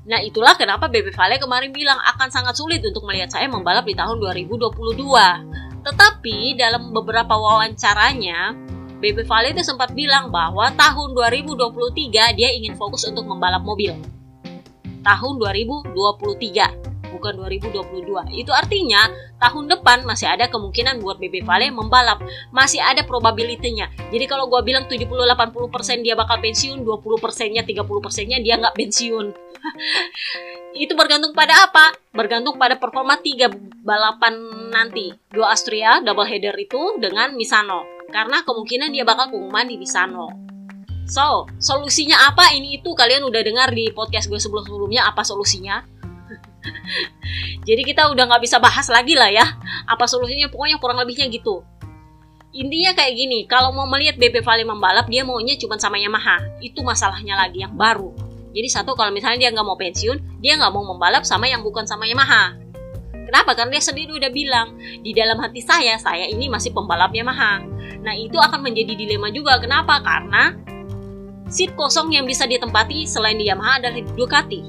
Nah 0.09 0.21
itulah 0.25 0.57
kenapa 0.57 0.89
Bebe 0.89 1.13
Vale 1.13 1.41
kemarin 1.41 1.73
bilang 1.73 1.97
akan 2.01 2.29
sangat 2.33 2.57
sulit 2.57 2.81
untuk 2.85 3.05
melihat 3.09 3.33
saya 3.33 3.49
membalap 3.49 3.85
di 3.85 3.97
tahun 3.97 4.21
2022. 4.21 5.85
Tetapi 5.85 6.57
dalam 6.57 6.93
beberapa 6.93 7.37
wawancaranya, 7.37 8.57
Bebe 9.01 9.25
Vale 9.25 9.57
itu 9.57 9.65
sempat 9.65 9.93
bilang 9.97 10.29
bahwa 10.29 10.69
tahun 10.77 11.17
2023 11.17 12.37
dia 12.37 12.49
ingin 12.53 12.77
fokus 12.77 13.09
untuk 13.09 13.25
membalap 13.25 13.65
mobil 13.65 13.97
tahun 15.03 15.39
2023 15.41 16.89
bukan 17.19 17.35
2022. 17.41 18.39
Itu 18.39 18.55
artinya 18.55 19.11
tahun 19.43 19.67
depan 19.67 20.07
masih 20.07 20.31
ada 20.31 20.47
kemungkinan 20.47 21.03
buat 21.03 21.19
BB 21.19 21.43
Vale 21.43 21.73
membalap, 21.75 22.23
masih 22.55 22.79
ada 22.79 23.03
probabilitasnya. 23.03 23.91
Jadi 24.13 24.25
kalau 24.31 24.47
gue 24.47 24.61
bilang 24.63 24.87
70-80% 24.87 26.07
dia 26.07 26.15
bakal 26.15 26.39
pensiun, 26.39 26.87
20%-nya, 26.87 27.67
30%-nya 27.67 28.39
dia 28.39 28.55
nggak 28.61 28.77
pensiun. 28.77 29.27
itu 30.85 30.93
bergantung 30.95 31.35
pada 31.35 31.67
apa? 31.67 31.97
Bergantung 32.15 32.55
pada 32.55 32.79
performa 32.79 33.19
tiga 33.19 33.51
balapan 33.83 34.39
nanti. 34.71 35.11
Dua 35.35 35.51
Austria 35.51 35.99
double 36.05 36.29
header 36.29 36.55
itu 36.55 37.01
dengan 37.03 37.35
Misano. 37.35 37.83
Karena 38.09 38.41
kemungkinan 38.41 38.95
dia 38.95 39.05
bakal 39.05 39.29
pengumuman 39.29 39.69
di 39.69 39.77
Misano. 39.77 40.48
So, 41.09 41.49
solusinya 41.57 42.29
apa? 42.29 42.53
Ini 42.53 42.85
itu 42.85 42.93
kalian 42.93 43.25
udah 43.25 43.41
dengar 43.41 43.73
di 43.73 43.89
podcast 43.97 44.29
gue 44.29 44.37
sebelum-sebelumnya 44.37 45.09
apa 45.09 45.25
solusinya? 45.25 45.81
Jadi 47.69 47.81
kita 47.81 48.13
udah 48.13 48.29
nggak 48.29 48.45
bisa 48.45 48.61
bahas 48.61 48.93
lagi 48.93 49.17
lah 49.17 49.33
ya. 49.33 49.57
Apa 49.89 50.05
solusinya? 50.05 50.53
Pokoknya 50.53 50.77
kurang 50.77 51.01
lebihnya 51.01 51.33
gitu. 51.33 51.65
Intinya 52.53 52.93
kayak 52.93 53.13
gini, 53.17 53.49
kalau 53.49 53.73
mau 53.73 53.89
melihat 53.89 54.21
BP 54.21 54.45
Vale 54.45 54.69
membalap, 54.69 55.09
dia 55.09 55.25
maunya 55.25 55.57
cuma 55.57 55.81
sama 55.81 55.97
Yamaha. 55.97 56.61
Itu 56.61 56.85
masalahnya 56.85 57.41
lagi 57.41 57.65
yang 57.65 57.73
baru. 57.73 58.13
Jadi 58.53 58.69
satu 58.69 58.93
kalau 58.93 59.09
misalnya 59.09 59.49
dia 59.49 59.51
nggak 59.53 59.65
mau 59.65 59.81
pensiun, 59.81 60.41
dia 60.45 60.61
nggak 60.61 60.73
mau 60.73 60.85
membalap 60.85 61.25
sama 61.25 61.49
yang 61.49 61.65
bukan 61.65 61.89
sama 61.89 62.05
Yamaha. 62.05 62.57
Kenapa? 63.29 63.53
Karena 63.53 63.77
dia 63.77 63.85
sendiri 63.85 64.17
udah 64.17 64.33
bilang, 64.33 64.81
di 65.05 65.13
dalam 65.13 65.37
hati 65.41 65.61
saya, 65.61 66.01
saya 66.01 66.25
ini 66.29 66.49
masih 66.49 66.73
pembalap 66.73 67.13
Yamaha. 67.13 67.61
Nah 68.01 68.17
itu 68.17 68.41
akan 68.41 68.65
menjadi 68.65 68.97
dilema 68.97 69.29
juga. 69.29 69.61
Kenapa? 69.61 70.01
Karena 70.01 70.57
seat 71.49 71.73
kosong 71.75 72.13
yang 72.13 72.29
bisa 72.29 72.45
ditempati 72.45 73.09
selain 73.09 73.41
di 73.41 73.49
Yamaha 73.49 73.81
adalah 73.81 73.97
di 73.97 74.13
Ducati. 74.13 74.61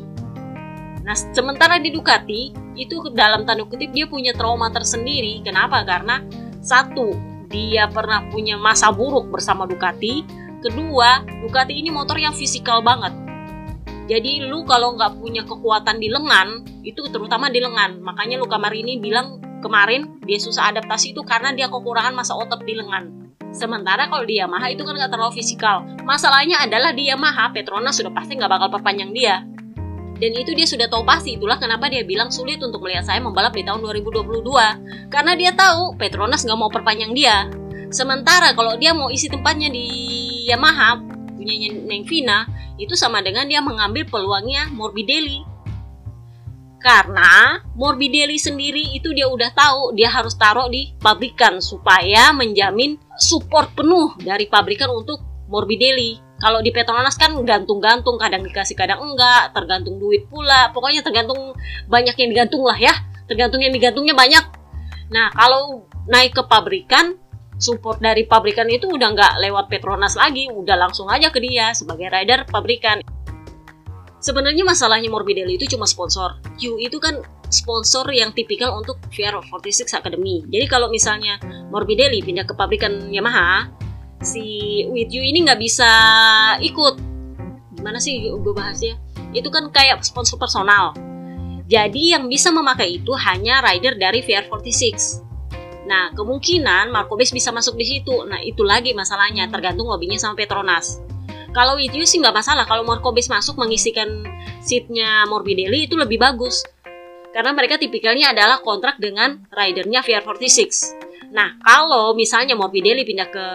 Nah, 1.04 1.16
sementara 1.16 1.76
di 1.80 1.92
Ducati, 1.92 2.56
itu 2.80 2.96
dalam 3.12 3.44
tanda 3.44 3.68
kutip 3.68 3.92
dia 3.92 4.08
punya 4.08 4.32
trauma 4.32 4.72
tersendiri. 4.72 5.44
Kenapa? 5.44 5.84
Karena 5.84 6.24
satu, 6.64 7.12
dia 7.52 7.92
pernah 7.92 8.24
punya 8.32 8.56
masa 8.56 8.94
buruk 8.96 9.28
bersama 9.28 9.68
Ducati. 9.68 10.24
Kedua, 10.64 11.24
Ducati 11.44 11.76
ini 11.76 11.92
motor 11.92 12.16
yang 12.16 12.32
fisikal 12.32 12.80
banget. 12.80 13.12
Jadi 14.10 14.50
lu 14.50 14.66
kalau 14.66 14.98
nggak 14.98 15.22
punya 15.22 15.46
kekuatan 15.46 16.02
di 16.02 16.10
lengan, 16.10 16.66
itu 16.82 17.06
terutama 17.14 17.52
di 17.54 17.62
lengan. 17.62 18.02
Makanya 18.02 18.42
Luka 18.42 18.58
Marini 18.58 18.98
bilang 18.98 19.38
kemarin 19.62 20.18
dia 20.26 20.40
susah 20.42 20.74
adaptasi 20.74 21.14
itu 21.14 21.22
karena 21.22 21.54
dia 21.54 21.70
kekurangan 21.70 22.16
masa 22.16 22.34
otot 22.34 22.64
di 22.66 22.74
lengan. 22.74 23.19
Sementara 23.50 24.06
kalau 24.06 24.26
di 24.30 24.38
Yamaha 24.38 24.70
itu 24.70 24.86
kan 24.86 24.94
nggak 24.94 25.10
terlalu 25.10 25.34
fisikal. 25.42 25.82
Masalahnya 26.06 26.62
adalah 26.62 26.94
di 26.94 27.10
Yamaha, 27.10 27.50
Petronas 27.50 27.98
sudah 27.98 28.14
pasti 28.14 28.38
nggak 28.38 28.52
bakal 28.52 28.70
perpanjang 28.70 29.12
dia. 29.12 29.42
Dan 30.20 30.36
itu 30.36 30.52
dia 30.52 30.68
sudah 30.68 30.92
tahu 30.92 31.08
pasti, 31.08 31.40
itulah 31.40 31.56
kenapa 31.58 31.88
dia 31.88 32.04
bilang 32.04 32.28
sulit 32.28 32.60
untuk 32.60 32.84
melihat 32.84 33.08
saya 33.08 33.24
membalap 33.24 33.56
di 33.56 33.64
tahun 33.64 33.80
2022. 33.82 35.10
Karena 35.10 35.34
dia 35.34 35.52
tahu 35.56 35.96
Petronas 35.96 36.44
nggak 36.46 36.60
mau 36.60 36.70
perpanjang 36.70 37.16
dia. 37.16 37.50
Sementara 37.90 38.54
kalau 38.54 38.78
dia 38.78 38.94
mau 38.94 39.10
isi 39.10 39.32
tempatnya 39.32 39.72
di 39.74 39.88
Yamaha, 40.46 41.02
punyanya 41.34 41.74
Neng 41.90 42.06
Vina, 42.06 42.46
itu 42.78 42.94
sama 42.94 43.24
dengan 43.26 43.50
dia 43.50 43.66
mengambil 43.66 44.06
peluangnya 44.06 44.70
Morbidelli 44.70 45.49
karena 46.80 47.60
Morbidelli 47.76 48.40
sendiri 48.40 48.96
itu 48.96 49.12
dia 49.12 49.28
udah 49.28 49.52
tahu 49.52 49.94
dia 49.94 50.08
harus 50.08 50.34
taruh 50.40 50.72
di 50.72 50.96
pabrikan 50.98 51.60
supaya 51.60 52.32
menjamin 52.32 52.96
support 53.20 53.76
penuh 53.76 54.16
dari 54.24 54.48
pabrikan 54.48 54.90
untuk 54.96 55.20
Morbidelli. 55.52 56.30
Kalau 56.40 56.64
di 56.64 56.72
Petronas 56.72 57.20
kan 57.20 57.36
gantung-gantung, 57.44 58.16
kadang 58.16 58.48
dikasih 58.48 58.78
kadang 58.80 59.04
enggak, 59.04 59.52
tergantung 59.52 60.00
duit 60.00 60.24
pula. 60.32 60.72
Pokoknya 60.72 61.04
tergantung 61.04 61.52
banyak 61.92 62.16
yang 62.16 62.30
digantung 62.32 62.64
lah 62.64 62.80
ya. 62.80 62.96
Tergantung 63.28 63.60
yang 63.60 63.76
digantungnya 63.76 64.16
banyak. 64.16 64.46
Nah, 65.12 65.28
kalau 65.36 65.84
naik 66.08 66.32
ke 66.38 66.44
pabrikan, 66.48 67.20
support 67.60 68.00
dari 68.00 68.24
pabrikan 68.24 68.72
itu 68.72 68.88
udah 68.88 69.12
nggak 69.12 69.34
lewat 69.44 69.66
Petronas 69.68 70.16
lagi, 70.16 70.48
udah 70.48 70.80
langsung 70.80 71.12
aja 71.12 71.28
ke 71.28 71.44
dia 71.44 71.76
sebagai 71.76 72.08
rider 72.08 72.48
pabrikan. 72.48 73.04
Sebenarnya 74.20 74.68
masalahnya 74.68 75.08
Morbidelli 75.08 75.56
itu 75.56 75.66
cuma 75.76 75.88
sponsor. 75.88 76.44
Q 76.60 76.76
itu 76.76 77.00
kan 77.00 77.24
sponsor 77.48 78.04
yang 78.12 78.36
tipikal 78.36 78.76
untuk 78.76 79.00
VR46 79.16 79.96
Academy. 79.96 80.44
Jadi 80.52 80.66
kalau 80.68 80.92
misalnya 80.92 81.40
Morbidelli 81.72 82.20
pindah 82.20 82.44
ke 82.44 82.52
pabrikan 82.52 83.08
Yamaha, 83.08 83.72
si 84.20 84.84
With 84.92 85.12
You 85.16 85.24
ini 85.24 85.48
nggak 85.48 85.60
bisa 85.60 85.92
ikut. 86.60 87.00
Gimana 87.80 87.98
sih 88.04 88.28
gue 88.28 88.54
bahasnya? 88.54 89.00
Itu 89.32 89.48
kan 89.48 89.72
kayak 89.72 90.04
sponsor 90.04 90.36
personal. 90.36 90.92
Jadi 91.70 92.18
yang 92.18 92.28
bisa 92.28 92.50
memakai 92.52 93.00
itu 93.00 93.14
hanya 93.16 93.62
rider 93.64 93.96
dari 93.96 94.20
VR46. 94.26 95.22
Nah, 95.86 96.14
kemungkinan 96.14 96.94
Marco 96.94 97.18
Base 97.18 97.34
bisa 97.34 97.54
masuk 97.54 97.78
di 97.78 97.86
situ. 97.86 98.26
Nah, 98.26 98.42
itu 98.42 98.62
lagi 98.66 98.94
masalahnya, 98.94 99.50
tergantung 99.50 99.90
lobbynya 99.90 100.18
sama 100.18 100.38
Petronas. 100.38 101.02
Kalau 101.50 101.76
itu 101.82 101.98
sih 102.06 102.22
nggak 102.22 102.36
masalah. 102.36 102.66
Kalau 102.70 102.86
Morkobis 102.86 103.28
masuk 103.28 103.58
mengisikan 103.58 104.26
seatnya 104.62 105.26
Morbidelli 105.26 105.90
itu 105.90 105.98
lebih 105.98 106.22
bagus. 106.22 106.62
Karena 107.30 107.54
mereka 107.54 107.78
tipikalnya 107.78 108.34
adalah 108.34 108.62
kontrak 108.62 108.98
dengan 108.98 109.46
ridernya 109.54 110.02
VR46. 110.02 110.98
Nah, 111.30 111.62
kalau 111.62 112.18
misalnya 112.18 112.58
Morbidelli 112.58 113.06
pindah 113.06 113.30
ke 113.30 113.46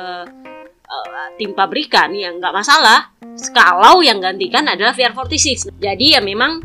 uh, 0.86 1.28
tim 1.34 1.54
pabrikan 1.54 2.14
ya 2.14 2.30
nggak 2.30 2.54
masalah. 2.54 3.10
Kalau 3.50 3.98
yang 4.02 4.22
gantikan 4.22 4.66
adalah 4.66 4.94
VR46. 4.94 5.74
Jadi 5.82 6.14
ya 6.14 6.20
memang 6.22 6.62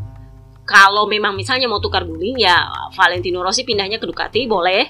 kalau 0.69 1.09
memang 1.09 1.33
misalnya 1.33 1.65
mau 1.65 1.81
tukar 1.81 2.05
guling 2.05 2.37
ya 2.37 2.69
Valentino 2.93 3.41
Rossi 3.41 3.65
pindahnya 3.65 3.97
ke 3.97 4.05
Ducati 4.05 4.45
boleh. 4.45 4.85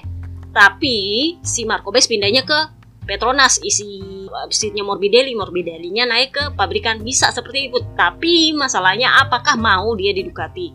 Tapi 0.50 1.38
si 1.40 1.64
Marco 1.64 1.88
Bes 1.88 2.10
pindahnya 2.10 2.44
ke 2.44 2.79
Petronas 3.04 3.58
isi 3.64 4.00
seatnya 4.52 4.86
Morbidelli 4.86 5.34
Morbidellinya 5.34 6.06
naik 6.06 6.30
ke 6.30 6.44
pabrikan 6.54 7.02
bisa 7.02 7.34
seperti 7.34 7.72
itu 7.72 7.78
tapi 7.98 8.54
masalahnya 8.54 9.10
apakah 9.22 9.58
mau 9.58 9.94
dia 9.98 10.14
di 10.14 10.26
Ducati 10.26 10.66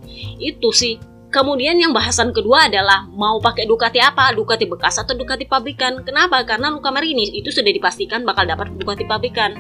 itu 0.42 0.70
sih 0.76 0.96
Kemudian 1.36 1.76
yang 1.76 1.92
bahasan 1.92 2.32
kedua 2.32 2.72
adalah 2.72 3.12
mau 3.12 3.44
pakai 3.44 3.68
Ducati 3.68 4.00
apa? 4.00 4.32
Ducati 4.32 4.72
bekas 4.72 5.04
atau 5.04 5.20
Ducati 5.20 5.44
pabrikan? 5.44 6.00
Kenapa? 6.08 6.40
Karena 6.48 6.72
Luka 6.72 6.96
Marini 6.96 7.28
itu 7.36 7.52
sudah 7.52 7.76
dipastikan 7.76 8.24
bakal 8.24 8.48
dapat 8.48 8.72
Ducati 8.80 9.04
pabrikan. 9.04 9.52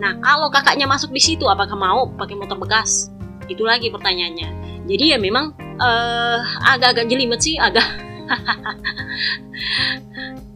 Nah, 0.00 0.16
kalau 0.24 0.48
kakaknya 0.48 0.88
masuk 0.88 1.12
di 1.12 1.20
situ, 1.20 1.44
apakah 1.44 1.76
mau 1.76 2.08
pakai 2.16 2.40
motor 2.40 2.56
bekas? 2.56 3.12
Itu 3.52 3.68
lagi 3.68 3.92
pertanyaannya. 3.92 4.48
Jadi 4.88 5.12
ya 5.12 5.20
memang 5.20 5.52
uh, 5.76 6.40
agak-agak 6.72 7.04
jelimet 7.04 7.44
sih, 7.44 7.60
agak 7.60 7.84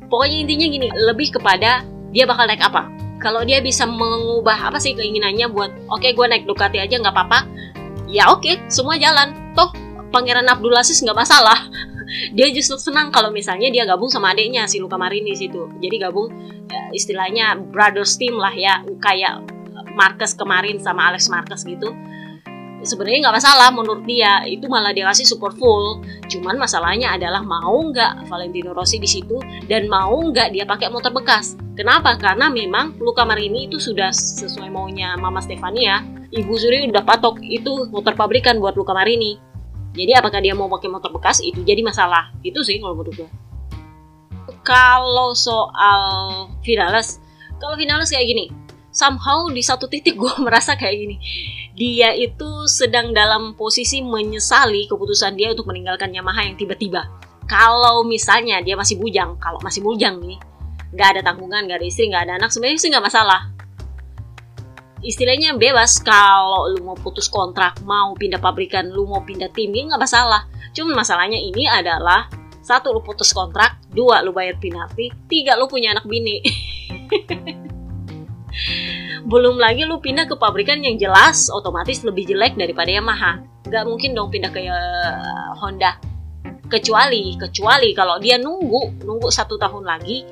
pokoknya 0.08 0.44
intinya 0.44 0.66
gini 0.66 0.88
lebih 0.92 1.32
kepada 1.36 1.84
dia 2.12 2.24
bakal 2.24 2.48
naik 2.48 2.64
apa. 2.64 2.88
Kalau 3.18 3.42
dia 3.42 3.58
bisa 3.58 3.84
mengubah 3.84 4.70
apa 4.70 4.78
sih 4.78 4.94
keinginannya 4.94 5.50
buat 5.50 5.70
oke 5.90 6.02
okay, 6.02 6.10
gue 6.14 6.26
naik 6.26 6.44
Ducati 6.48 6.80
aja 6.80 6.96
nggak 6.98 7.14
apa-apa. 7.14 7.38
Ya 8.08 8.32
oke 8.32 8.42
okay, 8.42 8.54
semua 8.72 8.96
jalan. 8.96 9.52
Toh 9.52 9.70
Pangeran 10.08 10.48
Abdulaziz 10.48 11.04
nggak 11.04 11.18
masalah. 11.18 11.58
Dia 12.36 12.48
justru 12.48 12.80
senang 12.80 13.12
kalau 13.12 13.28
misalnya 13.28 13.68
dia 13.68 13.84
gabung 13.84 14.08
sama 14.08 14.32
adiknya 14.32 14.64
si 14.64 14.80
Luka 14.80 14.96
Marini 14.96 15.36
situ. 15.36 15.68
Jadi 15.76 16.00
gabung 16.00 16.32
ya, 16.72 16.88
istilahnya 16.96 17.60
brothers 17.68 18.16
team 18.16 18.40
lah 18.40 18.48
ya 18.56 18.80
kayak 19.04 19.44
Marcus 19.92 20.32
kemarin 20.32 20.80
sama 20.80 21.12
Alex 21.12 21.28
Marcus 21.28 21.68
gitu 21.68 21.92
sebenarnya 22.84 23.28
nggak 23.28 23.36
masalah 23.40 23.68
menurut 23.74 24.02
dia 24.06 24.42
itu 24.46 24.66
malah 24.66 24.94
dia 24.94 25.06
kasih 25.08 25.26
super 25.26 25.54
full. 25.54 26.02
Cuman 26.30 26.58
masalahnya 26.58 27.14
adalah 27.14 27.42
mau 27.42 27.78
nggak 27.90 28.30
Valentino 28.30 28.74
Rossi 28.74 28.98
di 28.98 29.08
situ 29.08 29.38
dan 29.66 29.86
mau 29.86 30.18
nggak 30.18 30.54
dia 30.54 30.64
pakai 30.68 30.92
motor 30.92 31.10
bekas? 31.10 31.58
Kenapa? 31.74 32.18
Karena 32.18 32.50
memang 32.50 32.98
Luca 32.98 33.22
Marini 33.22 33.70
itu 33.70 33.78
sudah 33.78 34.10
sesuai 34.10 34.70
maunya 34.70 35.14
Mama 35.18 35.38
Stefania. 35.38 36.02
Ibu 36.28 36.52
Suri 36.60 36.84
udah 36.92 37.02
patok 37.06 37.40
itu 37.40 37.88
motor 37.88 38.12
pabrikan 38.12 38.60
buat 38.60 38.76
Luca 38.76 38.92
Marini. 38.92 39.40
Jadi 39.96 40.12
apakah 40.14 40.38
dia 40.44 40.52
mau 40.52 40.68
pakai 40.68 40.92
motor 40.92 41.10
bekas? 41.10 41.40
Itu 41.40 41.64
jadi 41.64 41.80
masalah. 41.80 42.30
Itu 42.44 42.60
sih 42.60 42.78
kalau 42.78 42.94
menurut 42.98 43.24
gue 43.24 43.30
kalau 44.68 45.32
soal 45.32 46.52
Vinales 46.60 47.16
kalau 47.56 47.72
Vinales 47.80 48.12
kayak 48.12 48.28
gini 48.28 48.46
somehow 48.90 49.46
di 49.52 49.60
satu 49.60 49.86
titik 49.86 50.16
gue 50.16 50.32
merasa 50.46 50.74
kayak 50.74 50.96
gini. 50.96 51.16
Dia 51.78 52.10
itu 52.14 52.66
sedang 52.66 53.14
dalam 53.14 53.54
posisi 53.54 54.02
menyesali 54.02 54.90
keputusan 54.90 55.38
dia 55.38 55.54
untuk 55.54 55.70
meninggalkan 55.70 56.10
Yamaha 56.10 56.46
yang 56.46 56.58
tiba-tiba. 56.58 57.06
Kalau 57.48 58.04
misalnya 58.04 58.60
dia 58.60 58.76
masih 58.76 59.00
bujang 59.00 59.40
kalau 59.40 59.56
masih 59.64 59.80
bujang 59.80 60.20
nih 60.20 60.36
nggak 60.88 61.08
ada 61.16 61.20
tanggungan 61.20 61.68
nggak 61.68 61.84
ada 61.84 61.86
istri 61.86 62.08
nggak 62.08 62.24
ada 62.28 62.32
anak 62.40 62.50
sebenarnya 62.52 62.80
sih 62.80 62.90
nggak 62.92 63.06
masalah. 63.06 63.40
Istilahnya 64.98 65.54
bebas 65.54 66.02
kalau 66.02 66.66
lu 66.74 66.82
mau 66.82 66.98
putus 66.98 67.30
kontrak 67.30 67.78
mau 67.86 68.12
pindah 68.18 68.42
pabrikan 68.42 68.90
lu 68.90 69.06
mau 69.06 69.22
pindah 69.22 69.48
tim 69.54 69.70
ini 69.70 69.88
nggak 69.88 70.02
masalah. 70.02 70.50
Cuma 70.74 70.92
masalahnya 70.92 71.38
ini 71.38 71.64
adalah 71.70 72.26
satu 72.68 72.92
lu 72.92 73.00
putus 73.00 73.32
kontrak 73.32 73.80
dua 73.88 74.20
lu 74.20 74.36
bayar 74.36 74.60
penalti 74.60 75.08
tiga 75.24 75.56
lu 75.56 75.64
punya 75.64 75.96
anak 75.96 76.04
bini 76.04 76.44
belum 79.28 79.60
lagi 79.60 79.84
lu 79.84 80.00
pindah 80.00 80.24
ke 80.24 80.34
pabrikan 80.40 80.80
yang 80.80 80.96
jelas 80.96 81.52
otomatis 81.52 82.00
lebih 82.00 82.24
jelek 82.24 82.56
daripada 82.56 82.88
Yamaha. 82.88 83.44
Nggak 83.68 83.84
mungkin 83.84 84.10
dong 84.16 84.32
pindah 84.32 84.48
ke 84.48 84.64
uh, 84.64 85.52
Honda. 85.60 86.00
Kecuali 86.68 87.36
kecuali 87.36 87.92
kalau 87.96 88.20
dia 88.20 88.36
nunggu 88.36 89.04
nunggu 89.04 89.28
satu 89.28 89.56
tahun 89.56 89.84
lagi 89.88 90.24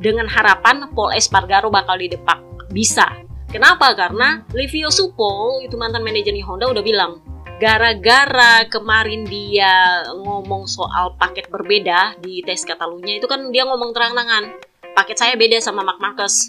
dengan 0.00 0.28
harapan 0.28 0.88
Paul 0.92 1.12
Espargaro 1.12 1.68
bakal 1.68 2.00
di 2.00 2.08
depak 2.12 2.68
bisa. 2.72 3.08
Kenapa? 3.50 3.92
Karena 3.92 4.46
Livio 4.56 4.88
Supo 4.88 5.60
itu 5.60 5.74
mantan 5.76 6.06
manajernya 6.06 6.44
Honda 6.46 6.70
udah 6.70 6.84
bilang 6.84 7.20
gara-gara 7.60 8.64
kemarin 8.72 9.28
dia 9.28 10.00
ngomong 10.16 10.64
soal 10.64 11.12
paket 11.20 11.52
berbeda 11.52 12.16
di 12.16 12.40
tes 12.40 12.64
Katalunya 12.64 13.20
itu 13.20 13.28
kan 13.28 13.52
dia 13.52 13.68
ngomong 13.68 13.92
terang-terangan 13.92 14.56
paket 14.96 15.16
saya 15.20 15.36
beda 15.36 15.60
sama 15.60 15.84
Mark 15.84 16.00
Marcus 16.00 16.48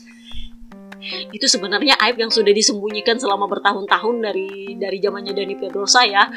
itu 1.34 1.46
sebenarnya 1.50 1.98
aib 2.08 2.22
yang 2.22 2.30
sudah 2.30 2.54
disembunyikan 2.54 3.18
selama 3.18 3.50
bertahun-tahun 3.50 4.16
dari 4.22 4.78
dari 4.78 4.98
zamannya 5.02 5.34
Dani 5.34 5.56
Pedrosa 5.58 6.06
ya. 6.06 6.30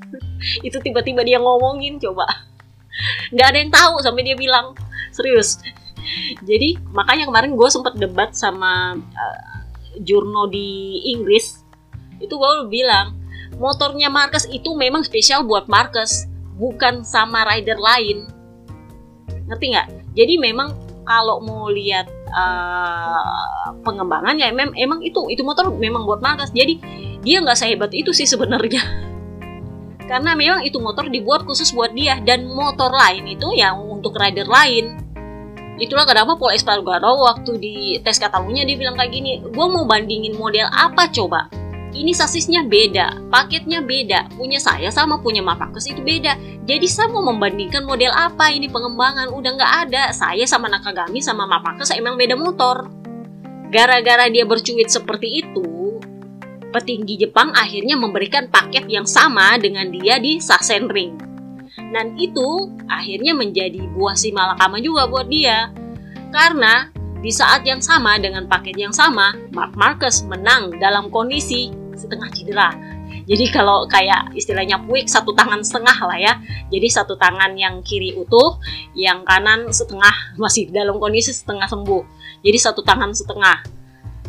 Itu 0.66 0.78
tiba-tiba 0.78 1.26
dia 1.26 1.42
ngomongin 1.42 1.98
coba. 1.98 2.26
Nggak 3.34 3.46
ada 3.50 3.58
yang 3.58 3.72
tahu 3.74 3.94
sampai 3.98 4.22
dia 4.22 4.36
bilang 4.38 4.78
serius. 5.10 5.58
Jadi 6.46 6.78
makanya 6.94 7.26
kemarin 7.26 7.58
gue 7.58 7.68
sempat 7.72 7.98
debat 7.98 8.30
sama 8.36 8.94
uh, 8.94 9.58
jurno 9.98 10.46
di 10.46 11.02
Inggris. 11.10 11.66
Itu 12.22 12.38
gue 12.38 12.70
bilang 12.70 13.18
motornya 13.58 14.10
Marcus 14.10 14.46
itu 14.50 14.74
memang 14.78 15.02
spesial 15.02 15.42
buat 15.42 15.66
Marcus 15.66 16.30
bukan 16.54 17.02
sama 17.02 17.42
rider 17.50 17.78
lain. 17.78 18.30
Ngerti 19.50 19.66
nggak? 19.74 19.88
Jadi 20.14 20.34
memang 20.38 20.70
kalau 21.02 21.42
mau 21.42 21.66
lihat 21.68 22.06
uh, 22.34 23.70
pengembangan 23.86 24.34
ya 24.34 24.50
emang 24.50 24.74
emang 24.74 25.00
itu 25.06 25.30
itu 25.30 25.46
motor 25.46 25.70
memang 25.70 26.02
buat 26.02 26.18
markas 26.18 26.50
jadi 26.50 26.76
dia 27.24 27.40
nggak 27.40 27.56
sehebat 27.56 27.90
itu 27.96 28.12
sih 28.12 28.28
sebenarnya. 28.28 28.82
Karena 30.10 30.36
memang 30.36 30.60
itu 30.60 30.76
motor 30.82 31.08
dibuat 31.08 31.48
khusus 31.48 31.72
buat 31.72 31.96
dia. 31.96 32.20
Dan 32.20 32.44
motor 32.44 32.92
lain 32.92 33.24
itu 33.24 33.56
yang 33.56 33.80
untuk 33.80 34.12
rider 34.20 34.44
lain 34.44 35.00
itulah 35.74 36.06
kenapa 36.06 36.38
Paul 36.38 36.54
Espargaro 36.54 37.18
waktu 37.18 37.58
di 37.58 37.74
tes 37.98 38.22
Katalunya 38.22 38.62
dia 38.62 38.78
bilang 38.78 38.94
kayak 38.94 39.10
gini 39.10 39.42
gue 39.42 39.66
mau 39.66 39.82
bandingin 39.82 40.38
model 40.38 40.70
apa 40.70 41.10
coba 41.10 41.50
ini 41.94 42.10
sasisnya 42.10 42.66
beda, 42.66 43.30
paketnya 43.30 43.78
beda, 43.78 44.26
punya 44.34 44.58
saya 44.58 44.90
sama 44.90 45.22
punya 45.22 45.40
Mapakes 45.40 45.86
itu 45.86 46.02
beda. 46.02 46.34
Jadi 46.66 46.90
saya 46.90 47.06
mau 47.06 47.22
membandingkan 47.22 47.86
model 47.86 48.10
apa 48.10 48.50
ini 48.50 48.66
pengembangan 48.66 49.30
udah 49.30 49.50
nggak 49.54 49.72
ada. 49.88 50.10
Saya 50.10 50.42
sama 50.44 50.66
Nakagami 50.66 51.22
sama 51.22 51.46
Mapakes 51.46 51.94
emang 51.94 52.18
beda 52.18 52.34
motor. 52.34 52.90
Gara-gara 53.70 54.26
dia 54.26 54.42
bercuit 54.42 54.90
seperti 54.90 55.46
itu, 55.46 55.98
petinggi 56.74 57.26
Jepang 57.26 57.54
akhirnya 57.54 57.94
memberikan 57.94 58.50
paket 58.50 58.90
yang 58.90 59.06
sama 59.06 59.54
dengan 59.62 59.86
dia 59.94 60.18
di 60.18 60.42
Sasen 60.42 60.90
Ring. 60.90 61.14
Dan 61.94 62.18
itu 62.18 62.74
akhirnya 62.90 63.38
menjadi 63.38 63.86
buah 63.94 64.18
si 64.18 64.34
malakama 64.34 64.82
juga 64.82 65.06
buat 65.06 65.30
dia. 65.30 65.70
Karena 66.34 66.90
di 67.22 67.30
saat 67.30 67.62
yang 67.62 67.78
sama 67.78 68.18
dengan 68.18 68.50
paket 68.50 68.74
yang 68.74 68.90
sama, 68.90 69.34
Mark 69.54 69.78
Marcus 69.78 70.26
menang 70.26 70.74
dalam 70.82 71.08
kondisi 71.08 71.83
setengah 71.96 72.28
cedera. 72.34 72.70
Jadi 73.24 73.44
kalau 73.48 73.88
kayak 73.88 74.36
istilahnya 74.36 74.82
puik 74.84 75.08
satu 75.08 75.32
tangan 75.32 75.64
setengah 75.64 75.96
lah 76.04 76.18
ya. 76.18 76.32
Jadi 76.68 76.88
satu 76.92 77.16
tangan 77.16 77.56
yang 77.56 77.80
kiri 77.80 78.12
utuh, 78.18 78.60
yang 78.92 79.24
kanan 79.24 79.72
setengah 79.72 80.12
masih 80.42 80.68
dalam 80.68 81.00
kondisi 81.00 81.32
setengah 81.32 81.66
sembuh. 81.70 82.02
Jadi 82.44 82.58
satu 82.60 82.84
tangan 82.84 83.14
setengah. 83.16 83.64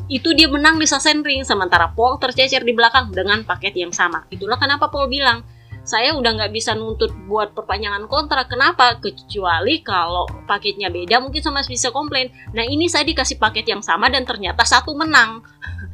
Itu 0.06 0.38
dia 0.38 0.46
menang 0.46 0.78
di 0.78 0.86
Sasen 0.86 1.26
Ring 1.26 1.42
sementara 1.42 1.90
Paul 1.90 2.22
tercecer 2.22 2.62
di 2.62 2.78
belakang 2.78 3.10
dengan 3.10 3.42
paket 3.42 3.74
yang 3.74 3.90
sama. 3.90 4.22
Itulah 4.30 4.62
kenapa 4.62 4.94
Paul 4.94 5.10
bilang, 5.10 5.42
saya 5.86 6.18
udah 6.18 6.34
nggak 6.34 6.50
bisa 6.50 6.74
nuntut 6.74 7.14
buat 7.30 7.54
perpanjangan 7.54 8.10
kontrak. 8.10 8.50
Kenapa? 8.50 8.98
Kecuali 8.98 9.86
kalau 9.86 10.26
paketnya 10.50 10.90
beda 10.90 11.22
mungkin 11.22 11.46
sama 11.46 11.62
bisa 11.62 11.94
komplain. 11.94 12.34
Nah 12.58 12.66
ini 12.66 12.90
saya 12.90 13.06
dikasih 13.06 13.38
paket 13.38 13.70
yang 13.70 13.86
sama 13.86 14.10
dan 14.10 14.26
ternyata 14.26 14.66
satu 14.66 14.98
menang. 14.98 15.46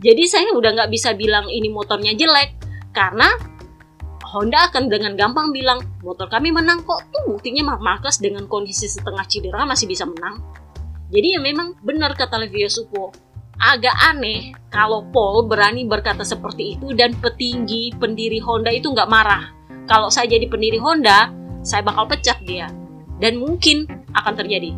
Jadi 0.00 0.24
saya 0.28 0.50
udah 0.52 0.70
nggak 0.74 0.90
bisa 0.92 1.12
bilang 1.16 1.48
ini 1.48 1.70
motornya 1.70 2.12
jelek 2.12 2.56
karena 2.92 3.28
Honda 4.34 4.66
akan 4.66 4.90
dengan 4.90 5.14
gampang 5.14 5.54
bilang 5.54 5.78
motor 6.02 6.26
kami 6.26 6.50
menang 6.50 6.82
kok 6.82 7.06
tuh 7.14 7.22
buktinya 7.30 7.78
Marcus 7.78 8.18
dengan 8.18 8.50
kondisi 8.50 8.90
setengah 8.90 9.22
cedera 9.30 9.62
masih 9.62 9.86
bisa 9.86 10.02
menang. 10.02 10.42
Jadi 11.14 11.38
ya 11.38 11.40
memang 11.40 11.78
benar 11.86 12.18
kata 12.18 12.42
Livio 12.42 12.66
Supo. 12.66 13.14
Agak 13.54 13.94
aneh 14.02 14.50
kalau 14.66 15.06
Paul 15.14 15.46
berani 15.46 15.86
berkata 15.86 16.26
seperti 16.26 16.74
itu 16.74 16.90
dan 16.98 17.14
petinggi 17.14 17.94
pendiri 17.94 18.42
Honda 18.42 18.74
itu 18.74 18.90
nggak 18.90 19.06
marah. 19.06 19.54
Kalau 19.86 20.10
saya 20.10 20.26
jadi 20.26 20.50
pendiri 20.50 20.82
Honda, 20.82 21.30
saya 21.62 21.86
bakal 21.86 22.10
pecat 22.10 22.42
dia. 22.42 22.66
Dan 23.22 23.38
mungkin 23.38 23.86
akan 24.10 24.34
terjadi. 24.34 24.74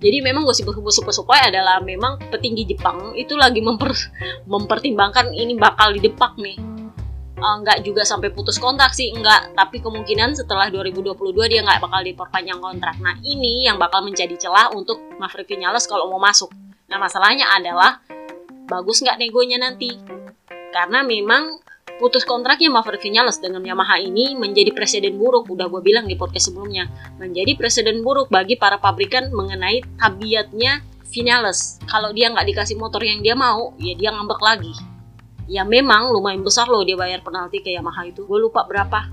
Jadi 0.00 0.24
memang 0.24 0.48
gosip-gosip 0.48 1.04
supaya 1.12 1.52
adalah 1.52 1.84
memang 1.84 2.16
petinggi 2.32 2.72
Jepang 2.72 3.12
itu 3.12 3.36
lagi 3.36 3.60
memper, 3.60 3.92
mempertimbangkan 4.48 5.28
ini 5.36 5.60
bakal 5.60 5.92
didepak 5.92 6.40
nih. 6.40 6.56
Uh, 7.40 7.56
nggak 7.64 7.84
juga 7.84 8.04
sampai 8.04 8.32
putus 8.32 8.56
kontrak 8.56 8.92
sih, 8.96 9.12
enggak. 9.12 9.52
Tapi 9.52 9.80
kemungkinan 9.80 10.36
setelah 10.36 10.72
2022 10.72 11.36
dia 11.52 11.60
nggak 11.60 11.84
bakal 11.84 12.00
diperpanjang 12.00 12.60
kontrak. 12.60 12.96
Nah 13.00 13.16
ini 13.20 13.68
yang 13.68 13.76
bakal 13.76 14.00
menjadi 14.04 14.36
celah 14.40 14.72
untuk 14.72 15.00
Maverick 15.20 15.48
Vinales 15.48 15.84
kalau 15.84 16.08
mau 16.08 16.20
masuk. 16.20 16.48
Nah 16.88 16.96
masalahnya 16.96 17.48
adalah 17.52 18.00
bagus 18.68 19.04
nggak 19.04 19.20
negonya 19.20 19.60
nanti. 19.60 20.00
Karena 20.72 21.04
memang 21.04 21.60
putus 22.00 22.24
kontraknya 22.24 22.72
Maverick 22.72 23.04
Vinales 23.04 23.36
dengan 23.36 23.60
Yamaha 23.60 24.00
ini 24.00 24.32
menjadi 24.32 24.72
presiden 24.72 25.20
buruk, 25.20 25.52
udah 25.52 25.68
gue 25.68 25.84
bilang 25.84 26.08
di 26.08 26.16
podcast 26.16 26.48
sebelumnya, 26.48 26.88
menjadi 27.20 27.52
presiden 27.60 28.00
buruk 28.00 28.32
bagi 28.32 28.56
para 28.56 28.80
pabrikan 28.80 29.28
mengenai 29.28 29.84
tabiatnya 30.00 30.80
Vinales. 31.12 31.76
Kalau 31.84 32.16
dia 32.16 32.32
nggak 32.32 32.48
dikasih 32.48 32.80
motor 32.80 33.04
yang 33.04 33.20
dia 33.20 33.36
mau, 33.36 33.76
ya 33.76 33.92
dia 33.92 34.16
ngambek 34.16 34.40
lagi. 34.40 34.72
Ya 35.44 35.68
memang 35.68 36.08
lumayan 36.08 36.40
besar 36.40 36.72
loh 36.72 36.80
dia 36.80 36.96
bayar 36.96 37.20
penalti 37.20 37.60
ke 37.60 37.68
Yamaha 37.76 38.08
itu. 38.08 38.24
Gue 38.24 38.40
lupa 38.40 38.64
berapa. 38.64 39.12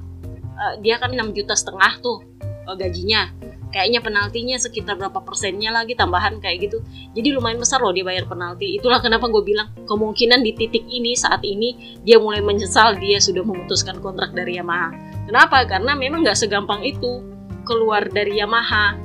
Uh, 0.57 0.73
dia 0.81 0.97
kan 0.97 1.13
6 1.13 1.37
juta 1.37 1.53
setengah 1.53 2.01
tuh 2.01 2.25
uh, 2.65 2.73
gajinya 2.73 3.29
kayaknya 3.77 4.01
penaltinya 4.01 4.57
sekitar 4.57 4.97
berapa 4.97 5.21
persennya 5.21 5.69
lagi 5.69 5.93
tambahan 5.93 6.41
kayak 6.41 6.65
gitu. 6.65 6.81
Jadi 7.13 7.29
lumayan 7.37 7.61
besar 7.61 7.77
loh 7.77 7.93
dia 7.93 8.01
bayar 8.01 8.25
penalti. 8.25 8.81
Itulah 8.81 8.97
kenapa 8.97 9.29
gue 9.29 9.45
bilang 9.45 9.69
kemungkinan 9.85 10.41
di 10.41 10.57
titik 10.57 10.81
ini 10.89 11.13
saat 11.13 11.45
ini 11.45 12.01
dia 12.01 12.17
mulai 12.17 12.41
menyesal 12.41 12.97
dia 12.97 13.21
sudah 13.21 13.45
memutuskan 13.45 14.01
kontrak 14.01 14.33
dari 14.33 14.57
Yamaha. 14.57 14.89
Kenapa? 15.29 15.61
Karena 15.69 15.93
memang 15.93 16.25
nggak 16.25 16.41
segampang 16.41 16.81
itu 16.81 17.21
keluar 17.69 18.09
dari 18.09 18.41
Yamaha 18.41 18.97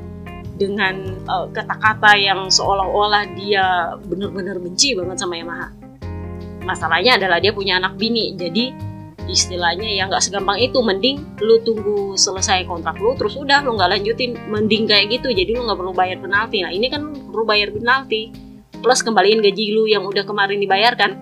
dengan 0.56 1.20
uh, 1.28 1.52
kata-kata 1.52 2.16
yang 2.16 2.48
seolah-olah 2.48 3.28
dia 3.36 3.92
benar-benar 4.08 4.56
benci 4.56 4.96
banget 4.96 5.20
sama 5.20 5.36
Yamaha. 5.36 5.68
Masalahnya 6.64 7.20
adalah 7.20 7.44
dia 7.44 7.52
punya 7.52 7.76
anak 7.76 8.00
bini 8.00 8.32
jadi 8.40 8.72
istilahnya 9.30 9.86
ya 9.86 10.08
nggak 10.08 10.22
segampang 10.22 10.58
itu. 10.58 10.78
Mending 10.82 11.38
lu 11.42 11.60
tunggu 11.62 12.14
selesai 12.18 12.66
kontrak 12.66 12.98
lu 12.98 13.14
terus 13.18 13.34
udah 13.38 13.62
lu 13.62 13.76
nggak 13.76 13.98
lanjutin. 13.98 14.38
Mending 14.50 14.88
kayak 14.88 15.10
gitu 15.10 15.30
jadi 15.30 15.54
lu 15.54 15.66
nggak 15.66 15.78
perlu 15.78 15.92
bayar 15.94 16.18
penalti. 16.18 16.62
Nah 16.62 16.70
ini 16.70 16.86
kan 16.90 17.02
perlu 17.32 17.44
bayar 17.44 17.70
penalti 17.70 18.52
plus 18.82 19.00
kembaliin 19.06 19.38
gaji 19.38 19.70
lu 19.70 19.86
yang 19.86 20.02
udah 20.02 20.26
kemarin 20.26 20.58
dibayarkan 20.58 21.14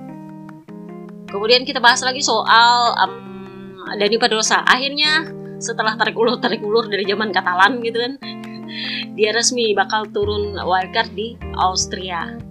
kemudian 1.30 1.62
kita 1.62 1.78
bahas 1.78 2.00
lagi 2.00 2.24
soal 2.24 2.96
um, 2.96 3.14
Dani 4.00 4.16
Pedrosa 4.16 4.64
akhirnya 4.64 5.28
setelah 5.60 5.94
tarik 5.94 6.16
ulur 6.16 6.40
tarik 6.40 6.64
ulur 6.64 6.88
dari 6.88 7.04
zaman 7.04 7.30
Katalan 7.30 7.84
gitu 7.84 8.00
kan 8.00 8.12
dia 9.16 9.30
resmi 9.36 9.76
bakal 9.76 10.08
turun 10.10 10.56
wildcard 10.56 11.12
di 11.12 11.36
Austria 11.60 12.49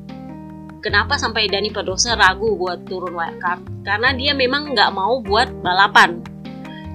kenapa 0.80 1.20
sampai 1.20 1.52
Dani 1.52 1.70
Pedrosa 1.72 2.16
ragu 2.16 2.56
buat 2.56 2.88
turun 2.88 3.16
wildcard 3.16 3.86
karena 3.86 4.16
dia 4.16 4.32
memang 4.36 4.76
nggak 4.76 4.92
mau 4.96 5.20
buat 5.24 5.48
balapan 5.62 6.20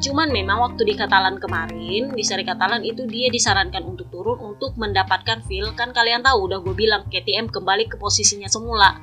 Cuman 0.04 0.28
memang 0.28 0.60
waktu 0.60 0.84
di 0.84 0.94
Katalan 1.00 1.40
kemarin, 1.40 2.12
di 2.12 2.20
seri 2.20 2.44
Katalan 2.44 2.84
itu 2.84 3.08
dia 3.08 3.32
disarankan 3.32 3.88
untuk 3.88 4.12
turun 4.12 4.36
untuk 4.36 4.76
mendapatkan 4.76 5.40
feel. 5.48 5.72
Kan 5.72 5.96
kalian 5.96 6.20
tahu 6.20 6.44
udah 6.44 6.60
gue 6.60 6.76
bilang 6.76 7.08
KTM 7.08 7.48
kembali 7.48 7.88
ke 7.88 7.96
posisinya 7.96 8.44
semula. 8.44 9.00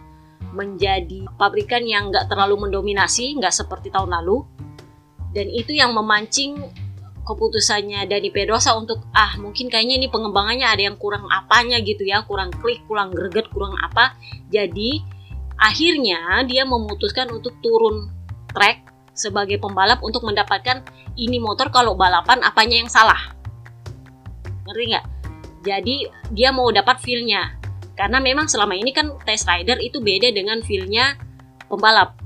Menjadi 0.53 1.25
pabrikan 1.41 1.89
yang 1.89 2.13
nggak 2.13 2.29
terlalu 2.29 2.69
mendominasi, 2.69 3.33
nggak 3.33 3.49
seperti 3.49 3.89
tahun 3.89 4.13
lalu. 4.13 4.45
Dan 5.33 5.49
itu 5.49 5.73
yang 5.73 5.97
memancing 5.97 6.59
keputusannya 7.21 8.09
Dani 8.09 8.29
Pedrosa 8.33 8.73
untuk 8.73 9.05
ah 9.13 9.37
mungkin 9.37 9.69
kayaknya 9.69 10.01
ini 10.01 10.07
pengembangannya 10.09 10.65
ada 10.65 10.83
yang 10.89 10.97
kurang 10.97 11.29
apanya 11.29 11.77
gitu 11.81 12.01
ya, 12.05 12.25
kurang 12.25 12.49
klik, 12.49 12.81
kurang 12.89 13.13
greget, 13.13 13.45
kurang 13.53 13.77
apa. 13.77 14.17
Jadi 14.49 15.01
akhirnya 15.61 16.41
dia 16.49 16.65
memutuskan 16.65 17.29
untuk 17.29 17.53
turun 17.61 18.09
track 18.51 18.89
sebagai 19.13 19.61
pembalap 19.61 20.01
untuk 20.01 20.25
mendapatkan 20.25 20.81
ini 21.19 21.37
motor 21.37 21.69
kalau 21.69 21.93
balapan 21.93 22.41
apanya 22.41 22.81
yang 22.81 22.89
salah. 22.89 23.19
Ngerti 24.65 24.83
nggak? 24.95 25.05
Jadi 25.61 25.95
dia 26.33 26.49
mau 26.49 26.73
dapat 26.73 26.97
feelnya. 27.03 27.61
Karena 27.93 28.17
memang 28.17 28.49
selama 28.49 28.73
ini 28.73 28.89
kan 28.95 29.13
test 29.27 29.45
rider 29.45 29.77
itu 29.77 30.01
beda 30.01 30.33
dengan 30.33 30.63
feelnya 30.65 31.13
pembalap. 31.69 32.17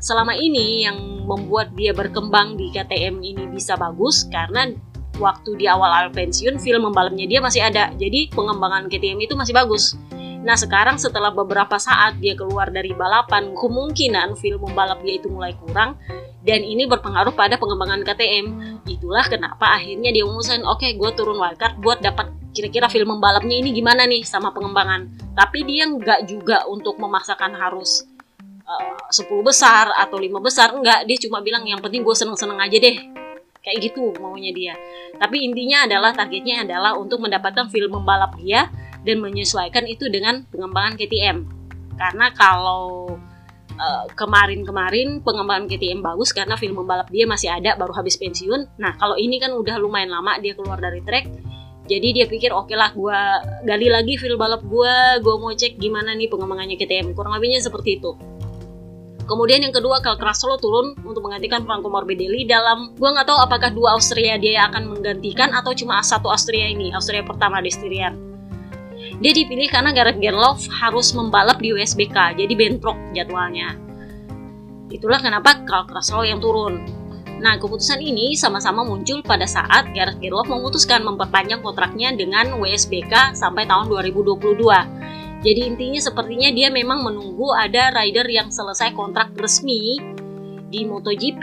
Selama 0.00 0.32
ini 0.32 0.88
yang 0.88 0.96
membuat 1.30 1.70
dia 1.78 1.94
berkembang 1.94 2.58
di 2.58 2.74
KTM 2.74 3.22
ini 3.22 3.46
bisa 3.46 3.78
bagus 3.78 4.26
karena 4.26 4.74
waktu 5.22 5.54
di 5.54 5.70
awal-awal 5.70 6.10
pensiun 6.10 6.58
feel 6.58 6.82
membalapnya 6.82 7.30
dia 7.30 7.38
masih 7.38 7.62
ada 7.62 7.94
jadi 7.94 8.26
pengembangan 8.34 8.90
KTM 8.90 9.22
itu 9.22 9.38
masih 9.38 9.54
bagus 9.54 9.94
Nah 10.40 10.56
sekarang 10.56 10.96
setelah 10.96 11.28
beberapa 11.28 11.76
saat 11.76 12.16
dia 12.16 12.32
keluar 12.32 12.72
dari 12.72 12.96
balapan, 12.96 13.52
kemungkinan 13.52 14.40
film 14.40 14.64
membalap 14.64 15.04
dia 15.04 15.20
itu 15.20 15.28
mulai 15.28 15.52
kurang 15.52 16.00
dan 16.40 16.64
ini 16.64 16.88
berpengaruh 16.88 17.36
pada 17.36 17.60
pengembangan 17.60 18.00
KTM. 18.00 18.46
Itulah 18.88 19.28
kenapa 19.28 19.76
akhirnya 19.76 20.08
dia 20.08 20.24
memutuskan, 20.24 20.64
oke 20.64 20.80
okay, 20.80 20.96
gue 20.96 21.10
turun 21.12 21.36
wildcard 21.36 21.76
buat 21.84 22.00
dapat 22.00 22.32
kira-kira 22.56 22.88
film 22.88 23.20
membalapnya 23.20 23.60
ini 23.60 23.76
gimana 23.76 24.08
nih 24.08 24.24
sama 24.24 24.48
pengembangan. 24.56 25.12
Tapi 25.36 25.60
dia 25.68 25.84
nggak 25.84 26.24
juga 26.24 26.64
untuk 26.72 26.96
memaksakan 26.96 27.60
harus 27.60 28.08
uh, 28.70 28.82
eh, 29.10 29.26
10 29.26 29.42
besar 29.42 29.90
atau 29.98 30.16
lima 30.22 30.38
besar, 30.38 30.70
enggak. 30.70 31.02
Dia 31.10 31.18
cuma 31.26 31.42
bilang 31.42 31.66
yang 31.66 31.82
penting 31.82 32.06
gue 32.06 32.14
seneng-seneng 32.14 32.58
aja 32.62 32.78
deh. 32.78 32.96
Kayak 33.60 33.92
gitu 33.92 34.14
maunya 34.22 34.54
dia. 34.54 34.74
Tapi 35.20 35.44
intinya 35.44 35.84
adalah 35.84 36.16
targetnya 36.16 36.64
adalah 36.64 36.96
untuk 36.96 37.20
mendapatkan 37.20 37.68
film 37.68 38.00
membalap 38.00 38.38
dia 38.40 38.72
dan 39.04 39.20
menyesuaikan 39.20 39.84
itu 39.84 40.08
dengan 40.08 40.48
pengembangan 40.48 40.96
KTM. 40.96 41.44
Karena 42.00 42.32
kalau 42.32 43.20
uh, 43.76 44.04
kemarin-kemarin 44.16 45.20
pengembangan 45.20 45.68
KTM 45.68 46.00
bagus 46.00 46.32
karena 46.32 46.56
film 46.56 46.80
pembalap 46.80 47.12
dia 47.12 47.28
masih 47.28 47.52
ada 47.52 47.76
baru 47.76 47.92
habis 47.92 48.16
pensiun. 48.16 48.80
Nah 48.80 48.96
kalau 48.96 49.20
ini 49.20 49.36
kan 49.36 49.52
udah 49.52 49.76
lumayan 49.76 50.08
lama 50.08 50.40
dia 50.40 50.56
keluar 50.56 50.80
dari 50.80 51.04
track. 51.04 51.28
Jadi 51.90 52.22
dia 52.22 52.26
pikir 52.30 52.54
oke 52.54 52.70
okay 52.70 52.76
lah 52.78 52.94
gue 52.94 53.20
gali 53.66 53.90
lagi 53.90 54.14
film 54.14 54.38
balap 54.38 54.62
gue, 54.62 54.94
gue 55.20 55.34
mau 55.36 55.50
cek 55.50 55.76
gimana 55.76 56.16
nih 56.16 56.32
pengembangannya 56.32 56.80
KTM. 56.80 57.12
Kurang 57.12 57.36
lebihnya 57.36 57.60
seperti 57.60 57.98
itu. 57.98 58.29
Kemudian 59.30 59.62
yang 59.62 59.70
kedua, 59.70 60.02
Cal 60.02 60.18
Crutchlow 60.18 60.58
turun 60.58 60.98
untuk 61.06 61.22
menggantikan 61.22 61.62
Franco 61.62 61.86
Morbidelli 61.86 62.50
dalam 62.50 62.90
gue 62.98 63.08
nggak 63.14 63.30
tahu 63.30 63.38
apakah 63.38 63.70
dua 63.70 63.94
Austria 63.94 64.34
dia 64.34 64.66
akan 64.66 64.90
menggantikan 64.90 65.54
atau 65.54 65.70
cuma 65.70 66.02
satu 66.02 66.26
Austria 66.26 66.66
ini, 66.66 66.90
Austria 66.90 67.22
pertama 67.22 67.62
di 67.62 67.70
Styrian. 67.70 68.18
Dia 69.22 69.30
dipilih 69.30 69.70
karena 69.70 69.94
Gareth 69.94 70.18
Gerloff 70.18 70.66
harus 70.82 71.14
membalap 71.14 71.62
di 71.62 71.70
USBK, 71.70 72.42
jadi 72.42 72.52
bentrok 72.58 72.98
jadwalnya. 73.14 73.78
Itulah 74.90 75.22
kenapa 75.22 75.62
Carl 75.62 75.86
Kraslow 75.86 76.26
yang 76.26 76.42
turun. 76.42 76.82
Nah, 77.38 77.54
keputusan 77.56 78.02
ini 78.02 78.34
sama-sama 78.34 78.82
muncul 78.82 79.22
pada 79.22 79.46
saat 79.46 79.94
Gareth 79.94 80.18
Gerloff 80.18 80.50
memutuskan 80.50 81.06
memperpanjang 81.06 81.62
kontraknya 81.62 82.10
dengan 82.18 82.58
WSBK 82.58 83.38
sampai 83.38 83.64
tahun 83.70 83.86
2022. 83.94 84.58
Jadi 85.40 85.60
intinya 85.72 86.00
sepertinya 86.00 86.52
dia 86.52 86.68
memang 86.68 87.00
menunggu 87.00 87.48
ada 87.56 87.88
rider 87.96 88.28
yang 88.28 88.52
selesai 88.52 88.92
kontrak 88.92 89.32
resmi 89.40 89.96
di 90.68 90.84
MotoGP, 90.84 91.42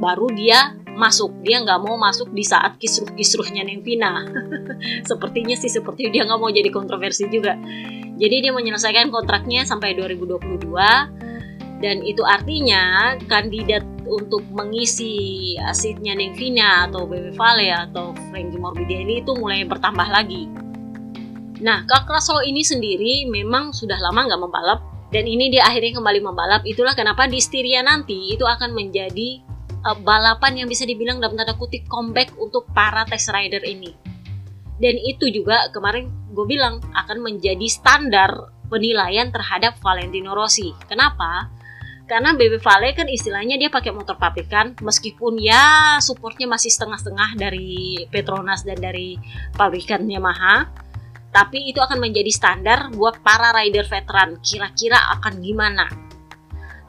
baru 0.00 0.32
dia 0.32 0.72
masuk. 0.96 1.44
Dia 1.44 1.60
nggak 1.60 1.80
mau 1.84 2.00
masuk 2.00 2.32
di 2.32 2.40
saat 2.40 2.80
kisruh-kisruhnya 2.80 3.68
Vina 3.84 4.24
sepertinya 5.08 5.56
sih 5.56 5.68
seperti 5.68 6.08
dia 6.08 6.24
nggak 6.24 6.40
mau 6.40 6.48
jadi 6.48 6.72
kontroversi 6.72 7.28
juga. 7.28 7.52
Jadi 8.16 8.48
dia 8.48 8.52
menyelesaikan 8.52 9.12
kontraknya 9.12 9.68
sampai 9.68 9.92
2022 9.92 10.72
dan 11.82 11.96
itu 12.06 12.22
artinya 12.24 13.16
kandidat 13.28 13.84
untuk 14.08 14.44
mengisi 14.56 15.52
seatnya 15.74 16.16
Vina 16.32 16.88
atau 16.88 17.04
Bebe 17.04 17.36
Vale 17.36 17.68
atau 17.72 18.16
Frankie 18.32 18.60
Morbidelli 18.60 19.20
itu 19.20 19.36
mulai 19.36 19.68
bertambah 19.68 20.08
lagi 20.08 20.71
nah 21.62 21.86
Kak 21.86 22.10
Kraslo 22.10 22.42
ini 22.42 22.66
sendiri 22.66 23.30
memang 23.30 23.70
sudah 23.70 23.96
lama 24.02 24.26
nggak 24.26 24.42
membalap 24.42 24.80
dan 25.14 25.24
ini 25.30 25.48
dia 25.48 25.62
akhirnya 25.64 26.02
kembali 26.02 26.20
membalap 26.20 26.62
itulah 26.66 26.98
kenapa 26.98 27.30
di 27.30 27.38
Styria 27.38 27.86
nanti 27.86 28.34
itu 28.34 28.42
akan 28.42 28.74
menjadi 28.74 29.52
uh, 29.86 29.98
balapan 29.98 30.64
yang 30.64 30.68
bisa 30.70 30.86
dibilang 30.86 31.18
dalam 31.18 31.34
tanda 31.34 31.54
kutip 31.58 31.84
comeback 31.90 32.32
untuk 32.38 32.66
para 32.70 33.02
test 33.06 33.30
rider 33.34 33.62
ini. 33.66 33.92
Dan 34.82 34.98
itu 34.98 35.30
juga 35.30 35.70
kemarin 35.70 36.10
gue 36.32 36.46
bilang 36.48 36.82
akan 36.96 37.22
menjadi 37.22 37.66
standar 37.70 38.50
penilaian 38.66 39.30
terhadap 39.30 39.78
Valentino 39.78 40.34
Rossi. 40.34 40.74
Kenapa? 40.88 41.52
Karena 42.08 42.34
BB 42.34 42.58
Vale 42.58 42.90
kan 42.92 43.06
istilahnya 43.06 43.56
dia 43.56 43.70
pakai 43.70 43.94
motor 43.94 44.18
pabrikan 44.18 44.74
meskipun 44.82 45.38
ya 45.38 45.96
supportnya 46.02 46.50
masih 46.50 46.68
setengah-setengah 46.68 47.38
dari 47.38 47.94
Petronas 48.10 48.66
dan 48.66 48.76
dari 48.82 49.16
pabrikan 49.54 50.02
Yamaha 50.04 50.66
tapi 51.32 51.72
itu 51.72 51.80
akan 51.80 51.96
menjadi 51.96 52.28
standar 52.28 52.92
buat 52.92 53.24
para 53.24 53.56
rider 53.56 53.88
veteran. 53.88 54.36
Kira-kira 54.44 55.00
akan 55.18 55.40
gimana? 55.40 55.88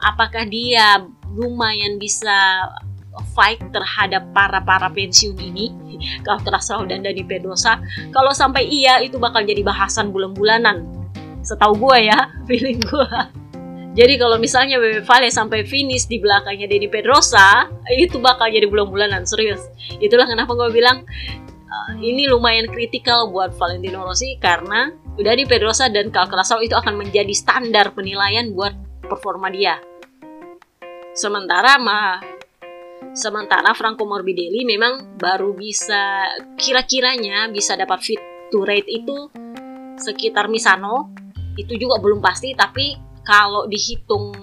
Apakah 0.04 0.44
dia 0.44 1.00
lumayan 1.32 1.96
bisa 1.96 2.68
fight 3.32 3.58
terhadap 3.72 4.28
para 4.36 4.60
para 4.60 4.92
pensiun 4.92 5.40
ini? 5.40 5.72
Kalau 6.28 6.44
Trasrau 6.44 6.84
dan 6.84 7.00
Dani 7.00 7.24
Pedosa 7.24 7.80
kalau 8.12 8.36
sampai 8.36 8.68
iya 8.68 9.00
itu 9.00 9.16
bakal 9.16 9.40
jadi 9.40 9.64
bahasan 9.64 10.12
bulan-bulanan. 10.12 10.84
Setahu 11.40 11.80
gue 11.80 12.12
ya 12.12 12.28
feeling 12.48 12.76
gue 12.84 13.08
jadi 13.94 14.18
kalau 14.18 14.42
misalnya 14.42 14.82
Bebe 14.82 15.06
Vale 15.06 15.30
sampai 15.30 15.62
finish 15.62 16.10
di 16.10 16.18
belakangnya 16.18 16.66
Dani 16.66 16.90
Pedrosa 16.90 17.70
itu 17.94 18.18
bakal 18.18 18.50
jadi 18.50 18.66
bulan-bulanan 18.66 19.22
serius. 19.22 19.62
Itulah 20.02 20.26
kenapa 20.26 20.50
gue 20.50 20.74
bilang 20.74 21.06
uh, 21.74 21.90
ini 21.98 22.30
lumayan 22.30 22.70
kritikal 22.70 23.28
buat 23.30 23.54
Valentino 23.58 24.06
Rossi 24.06 24.38
karena 24.38 24.94
Dani 25.18 25.44
Pedrosa 25.46 25.90
dan 25.90 26.10
Cal 26.14 26.30
Crutchlow 26.30 26.62
itu 26.62 26.74
akan 26.74 26.94
menjadi 26.98 27.30
standar 27.34 27.90
penilaian 27.94 28.54
buat 28.54 28.74
performa 29.02 29.50
dia. 29.50 29.78
Sementara 31.14 31.78
mah 31.78 32.18
sementara 33.14 33.70
Franco 33.78 34.02
Morbidelli 34.06 34.66
memang 34.66 35.14
baru 35.14 35.54
bisa 35.54 36.26
kira-kiranya 36.58 37.46
bisa 37.54 37.78
dapat 37.78 38.02
fit 38.02 38.22
to 38.50 38.66
rate 38.66 38.90
itu 38.90 39.30
sekitar 39.98 40.50
Misano. 40.50 41.14
Itu 41.54 41.78
juga 41.78 42.02
belum 42.02 42.18
pasti 42.18 42.50
tapi 42.58 42.98
kalau 43.22 43.70
dihitung 43.70 44.34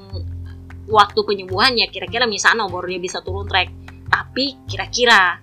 waktu 0.88 1.20
penyembuhannya 1.20 1.92
kira-kira 1.92 2.24
Misano 2.24 2.72
baru 2.72 2.96
dia 2.96 3.02
bisa 3.04 3.20
turun 3.20 3.48
track. 3.48 3.68
Tapi 4.08 4.64
kira-kira 4.68 5.40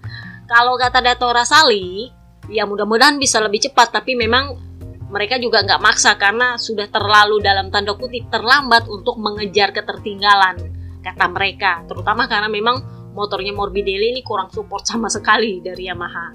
kalau 0.49 0.81
kata 0.81 1.05
Dato 1.05 1.29
Rasali 1.29 2.09
ya 2.49 2.65
mudah-mudahan 2.65 3.21
bisa 3.21 3.39
lebih 3.45 3.69
cepat 3.69 3.93
tapi 3.93 4.17
memang 4.17 4.57
mereka 5.13 5.37
juga 5.37 5.61
nggak 5.61 5.81
maksa 5.81 6.17
karena 6.17 6.57
sudah 6.57 6.89
terlalu 6.89 7.45
dalam 7.45 7.69
tanda 7.69 7.93
kutip 7.97 8.29
terlambat 8.33 8.89
untuk 8.89 9.21
mengejar 9.21 9.73
ketertinggalan 9.77 10.57
kata 11.05 11.27
mereka. 11.33 11.85
Terutama 11.89 12.29
karena 12.29 12.49
memang 12.49 12.81
motornya 13.13 13.53
Morbidelli 13.57 14.17
ini 14.17 14.21
kurang 14.25 14.53
support 14.53 14.85
sama 14.85 15.09
sekali 15.09 15.65
dari 15.65 15.89
Yamaha. 15.89 16.27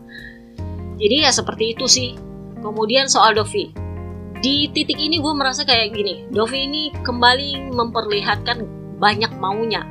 Jadi 0.98 1.16
ya 1.26 1.30
seperti 1.34 1.74
itu 1.78 1.86
sih. 1.86 2.18
Kemudian 2.62 3.10
soal 3.10 3.38
Dovi. 3.38 3.74
Di 4.42 4.70
titik 4.74 5.00
ini 5.00 5.22
gue 5.24 5.34
merasa 5.36 5.64
kayak 5.64 5.96
gini 5.96 6.28
Dovi 6.28 6.68
ini 6.68 6.84
kembali 6.92 7.72
memperlihatkan 7.72 8.58
banyak 9.00 9.32
maunya 9.40 9.88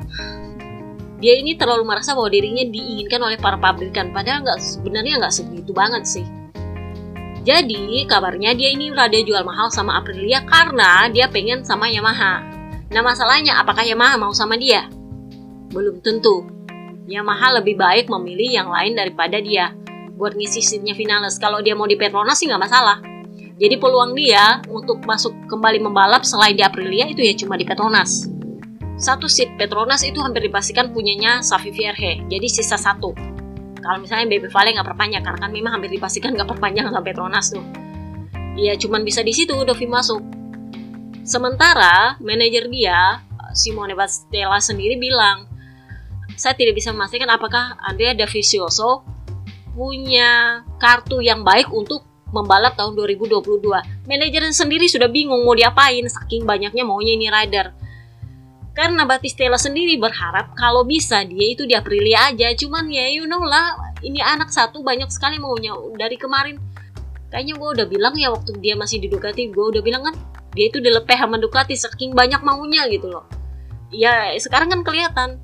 dia 1.22 1.38
ini 1.38 1.54
terlalu 1.54 1.86
merasa 1.86 2.18
bahwa 2.18 2.28
dirinya 2.28 2.66
diinginkan 2.66 3.22
oleh 3.22 3.38
para 3.38 3.54
pabrikan 3.56 4.10
padahal 4.10 4.42
nggak 4.42 4.58
sebenarnya 4.58 5.22
nggak 5.22 5.32
segitu 5.32 5.70
banget 5.70 6.02
sih 6.02 6.26
jadi 7.46 8.06
kabarnya 8.10 8.58
dia 8.58 8.74
ini 8.74 8.90
rada 8.90 9.18
jual 9.18 9.46
mahal 9.46 9.70
sama 9.70 10.02
Aprilia 10.02 10.42
karena 10.42 11.06
dia 11.10 11.30
pengen 11.30 11.62
sama 11.62 11.90
Yamaha 11.90 12.52
Nah 12.92 13.00
masalahnya 13.00 13.56
apakah 13.56 13.88
Yamaha 13.88 14.20
mau 14.20 14.36
sama 14.36 14.60
dia? 14.60 14.84
Belum 15.72 15.96
tentu. 16.04 16.44
Yamaha 17.08 17.58
lebih 17.58 17.80
baik 17.80 18.12
memilih 18.12 18.52
yang 18.52 18.68
lain 18.68 18.92
daripada 18.92 19.40
dia 19.40 19.72
buat 20.14 20.36
ngisi 20.36 20.60
seatnya 20.60 20.92
finalis. 20.92 21.40
Kalau 21.40 21.64
dia 21.64 21.72
mau 21.72 21.88
di 21.88 21.96
Petronas 21.96 22.36
sih 22.36 22.46
nggak 22.46 22.62
masalah. 22.62 23.00
Jadi 23.56 23.80
peluang 23.80 24.12
dia 24.12 24.60
untuk 24.68 25.00
masuk 25.08 25.32
kembali 25.48 25.80
membalap 25.80 26.28
selain 26.28 26.52
di 26.52 26.60
Aprilia 26.60 27.08
itu 27.08 27.24
ya 27.24 27.32
cuma 27.32 27.56
di 27.56 27.64
Petronas. 27.64 28.28
Satu 29.00 29.26
seat 29.26 29.56
Petronas 29.58 30.04
itu 30.04 30.20
hampir 30.20 30.46
dipastikan 30.46 30.92
punyanya 30.92 31.40
Safi 31.40 31.72
Vierge, 31.72 32.22
jadi 32.28 32.46
sisa 32.46 32.78
satu. 32.78 33.12
Kalau 33.82 33.98
misalnya 33.98 34.30
Baby 34.30 34.46
Vale 34.46 34.72
nggak 34.78 34.88
perpanjang, 34.94 35.22
karena 35.26 35.38
kan 35.42 35.50
memang 35.50 35.72
hampir 35.78 35.90
dipastikan 35.90 36.38
nggak 36.38 36.46
perpanjang 36.46 36.86
sama 36.86 37.02
Petronas 37.02 37.50
tuh. 37.50 37.64
Ya 38.54 38.76
cuman 38.78 39.02
bisa 39.02 39.24
di 39.24 39.32
situ 39.34 39.52
Dovi 39.52 39.86
masuk. 39.88 40.22
Sementara 41.26 42.20
manajer 42.20 42.68
dia, 42.68 43.22
Simone 43.56 43.96
Bastella 43.96 44.60
sendiri 44.60 45.00
bilang, 45.00 45.50
saya 46.36 46.56
tidak 46.56 46.78
bisa 46.78 46.90
memastikan 46.90 47.28
apakah 47.32 47.76
Andrea 47.82 48.16
Davizioso 48.16 49.04
punya 49.72 50.62
kartu 50.76 51.24
yang 51.24 51.42
baik 51.42 51.72
untuk 51.72 52.04
membalap 52.32 52.74
tahun 52.76 52.96
2022. 52.96 53.60
Manajernya 54.08 54.52
sendiri 54.56 54.88
sudah 54.88 55.08
bingung 55.08 55.44
mau 55.44 55.52
diapain, 55.52 56.04
saking 56.08 56.48
banyaknya 56.48 56.82
maunya 56.82 57.12
ini 57.16 57.28
rider. 57.28 57.76
Karena 58.72 59.04
Batistella 59.04 59.60
sendiri 59.60 60.00
berharap 60.00 60.56
kalau 60.56 60.88
bisa 60.88 61.20
dia 61.28 61.46
itu 61.52 61.68
di 61.68 61.76
Aprilia 61.76 62.32
aja, 62.32 62.56
cuman 62.56 62.88
ya 62.88 63.04
you 63.12 63.28
know 63.28 63.44
lah, 63.44 63.76
ini 64.00 64.16
anak 64.24 64.48
satu 64.48 64.80
banyak 64.80 65.12
sekali 65.12 65.36
maunya 65.36 65.76
dari 66.00 66.16
kemarin. 66.16 66.56
Kayaknya 67.28 67.54
gue 67.60 67.68
udah 67.80 67.86
bilang 67.88 68.14
ya 68.16 68.32
waktu 68.32 68.56
dia 68.64 68.72
masih 68.72 69.04
di 69.04 69.12
Ducati, 69.12 69.52
gue 69.52 69.64
udah 69.76 69.84
bilang 69.84 70.08
kan 70.08 70.16
dia 70.56 70.72
itu 70.72 70.80
dilepeh 70.80 71.16
sama 71.20 71.36
Ducati 71.36 71.76
saking 71.76 72.16
banyak 72.16 72.40
maunya 72.40 72.88
gitu 72.88 73.12
loh. 73.12 73.28
Ya 73.92 74.32
sekarang 74.40 74.72
kan 74.72 74.80
kelihatan 74.80 75.36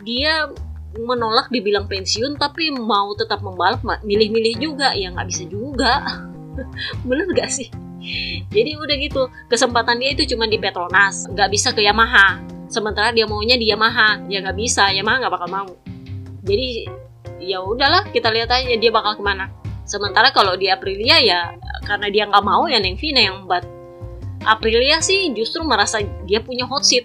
dia 0.00 0.48
menolak 0.96 1.52
dibilang 1.52 1.84
pensiun 1.84 2.40
tapi 2.40 2.72
mau 2.72 3.12
tetap 3.12 3.44
membalap 3.44 3.84
milih-milih 4.00 4.56
juga. 4.56 4.96
Ya 4.96 5.12
nggak 5.12 5.28
bisa 5.28 5.44
juga. 5.44 6.24
Bener 7.08 7.28
gak 7.36 7.52
sih? 7.52 7.68
Jadi 8.48 8.80
udah 8.80 8.96
gitu 8.96 9.28
kesempatan 9.52 10.00
dia 10.00 10.16
itu 10.16 10.32
cuma 10.32 10.48
di 10.48 10.56
Petronas 10.56 11.28
nggak 11.28 11.48
bisa 11.52 11.68
ke 11.76 11.84
Yamaha 11.84 12.59
sementara 12.70 13.10
dia 13.10 13.26
maunya 13.26 13.58
di 13.58 13.68
Yamaha 13.68 14.22
ya 14.30 14.40
nggak 14.40 14.56
bisa 14.56 14.94
Yamaha 14.94 15.26
nggak 15.26 15.34
bakal 15.34 15.48
mau 15.50 15.70
jadi 16.46 16.86
ya 17.42 17.58
udahlah 17.60 18.08
kita 18.14 18.30
lihat 18.30 18.48
aja 18.54 18.78
dia 18.78 18.90
bakal 18.94 19.18
ke 19.18 19.22
mana 19.26 19.50
sementara 19.84 20.30
kalau 20.30 20.54
di 20.54 20.70
Aprilia 20.70 21.18
ya 21.18 21.40
karena 21.84 22.06
dia 22.06 22.24
nggak 22.30 22.44
mau 22.46 22.70
ya 22.70 22.78
Neng 22.78 22.94
Vina 22.94 23.18
yang 23.18 23.50
buat 23.50 23.66
Aprilia 24.40 25.04
sih 25.04 25.36
justru 25.36 25.60
merasa 25.68 26.00
dia 26.24 26.40
punya 26.40 26.64
hot 26.64 26.80
seat. 26.80 27.04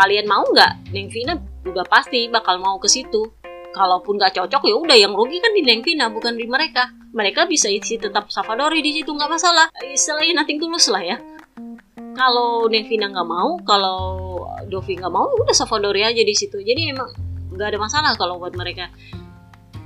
Kalian 0.00 0.24
mau 0.24 0.48
nggak? 0.48 0.94
Neng 0.96 1.12
Vina 1.12 1.36
udah 1.68 1.84
pasti 1.84 2.30
bakal 2.32 2.56
mau 2.56 2.80
ke 2.80 2.88
situ. 2.88 3.28
Kalaupun 3.76 4.16
nggak 4.16 4.40
cocok 4.40 4.62
ya 4.64 4.74
udah 4.80 4.96
yang 4.96 5.12
rugi 5.12 5.44
kan 5.44 5.52
di 5.52 5.60
Neng 5.60 5.84
Vina 5.84 6.08
bukan 6.08 6.40
di 6.40 6.48
mereka. 6.48 6.88
Mereka 7.12 7.44
bisa 7.44 7.68
isi 7.68 8.00
tetap 8.00 8.32
Savadori 8.32 8.80
di 8.80 8.96
situ 8.96 9.12
nggak 9.12 9.28
masalah. 9.28 9.68
Istilahnya 9.84 10.40
nanti 10.40 10.56
tulus 10.56 10.88
lah 10.88 11.04
ya. 11.04 11.16
Kalau 12.18 12.66
Neng 12.66 12.90
Vina 12.90 13.06
nggak 13.06 13.28
mau, 13.30 13.54
kalau 13.62 14.00
Dovi 14.66 14.98
nggak 14.98 15.14
mau, 15.14 15.30
udah 15.38 15.54
Savadori 15.54 16.02
aja 16.02 16.18
di 16.18 16.34
situ. 16.34 16.58
Jadi 16.58 16.90
emang 16.90 17.06
nggak 17.54 17.68
ada 17.70 17.78
masalah 17.78 18.12
kalau 18.18 18.42
buat 18.42 18.58
mereka. 18.58 18.90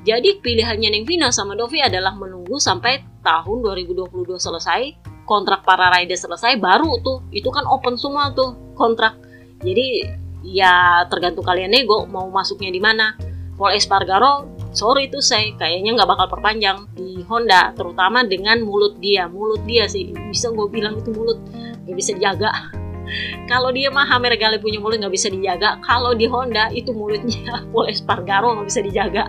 Jadi 0.02 0.40
pilihannya 0.40 0.96
Neng 0.96 1.04
Vina 1.04 1.28
sama 1.28 1.52
Dovi 1.52 1.84
adalah 1.84 2.16
menunggu 2.16 2.56
sampai 2.56 3.04
tahun 3.20 3.60
2022 3.62 4.40
selesai 4.40 5.12
kontrak 5.28 5.62
para 5.62 5.88
rider 5.94 6.18
selesai 6.18 6.58
baru 6.58 6.98
tuh 7.00 7.22
itu 7.30 7.46
kan 7.48 7.62
open 7.70 7.94
semua 7.94 8.34
tuh 8.34 8.58
kontrak 8.74 9.14
jadi 9.62 10.18
ya 10.42 11.06
tergantung 11.06 11.46
kalian 11.46 11.70
nego 11.70 12.04
mau 12.10 12.26
masuknya 12.26 12.74
di 12.74 12.82
mana 12.82 13.14
Paul 13.54 13.78
Espargaro 13.78 14.50
sorry 14.72 15.08
tuh 15.12 15.20
saya 15.20 15.52
kayaknya 15.60 15.96
nggak 16.00 16.08
bakal 16.08 16.26
perpanjang 16.32 16.88
di 16.96 17.20
Honda 17.28 17.76
terutama 17.76 18.24
dengan 18.24 18.64
mulut 18.64 18.98
dia. 18.98 19.28
Mulut 19.28 19.62
dia 19.68 19.86
sih 19.86 20.12
bisa 20.32 20.50
gue 20.50 20.66
bilang 20.68 20.98
itu 20.98 21.12
mulut 21.12 21.38
nggak 21.84 21.96
bisa 21.96 22.10
dijaga. 22.16 22.50
Kalau 23.50 23.68
dia 23.70 23.92
mah 23.92 24.08
Hammer 24.08 24.34
Gale 24.40 24.56
punya 24.58 24.80
mulut 24.80 24.98
nggak 24.98 25.14
bisa 25.14 25.28
dijaga. 25.28 25.78
Kalau 25.84 26.16
di 26.16 26.24
Honda 26.26 26.72
itu 26.72 26.90
mulutnya 26.90 27.60
Paul 27.70 27.92
Espargaro 27.92 28.56
nggak 28.58 28.68
bisa 28.68 28.80
dijaga. 28.80 29.24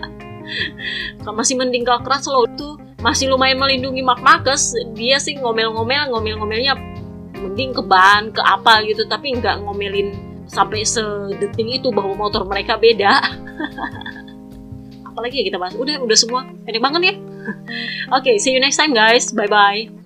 Masih 1.24 1.56
mending 1.56 1.88
gak 1.88 2.04
keras 2.04 2.28
loh 2.28 2.44
tuh 2.52 2.76
masih 3.04 3.28
lumayan 3.28 3.60
melindungi 3.60 4.00
Mark 4.00 4.24
Marcus 4.24 4.72
dia 4.96 5.20
sih 5.20 5.36
ngomel-ngomel 5.36 6.08
ngomel-ngomelnya 6.08 6.72
mending 7.36 7.76
ke 7.76 7.84
ban 7.84 8.32
ke 8.32 8.40
apa 8.40 8.80
gitu 8.88 9.04
tapi 9.04 9.36
nggak 9.36 9.60
ngomelin 9.60 10.16
sampai 10.48 10.88
sedetik 10.88 11.68
itu 11.68 11.92
bahwa 11.92 12.16
motor 12.16 12.48
mereka 12.48 12.80
beda 12.80 13.20
apalagi 15.14 15.40
ya 15.40 15.44
kita 15.46 15.62
bahas. 15.62 15.78
Udah 15.78 16.02
udah 16.02 16.18
semua. 16.18 16.42
Pendek 16.66 16.82
banget 16.82 17.00
ya. 17.08 17.14
Oke 18.18 18.34
okay, 18.34 18.34
see 18.42 18.50
you 18.50 18.58
next 18.58 18.76
time 18.76 18.90
guys. 18.90 19.30
Bye 19.30 19.46
bye 19.46 20.03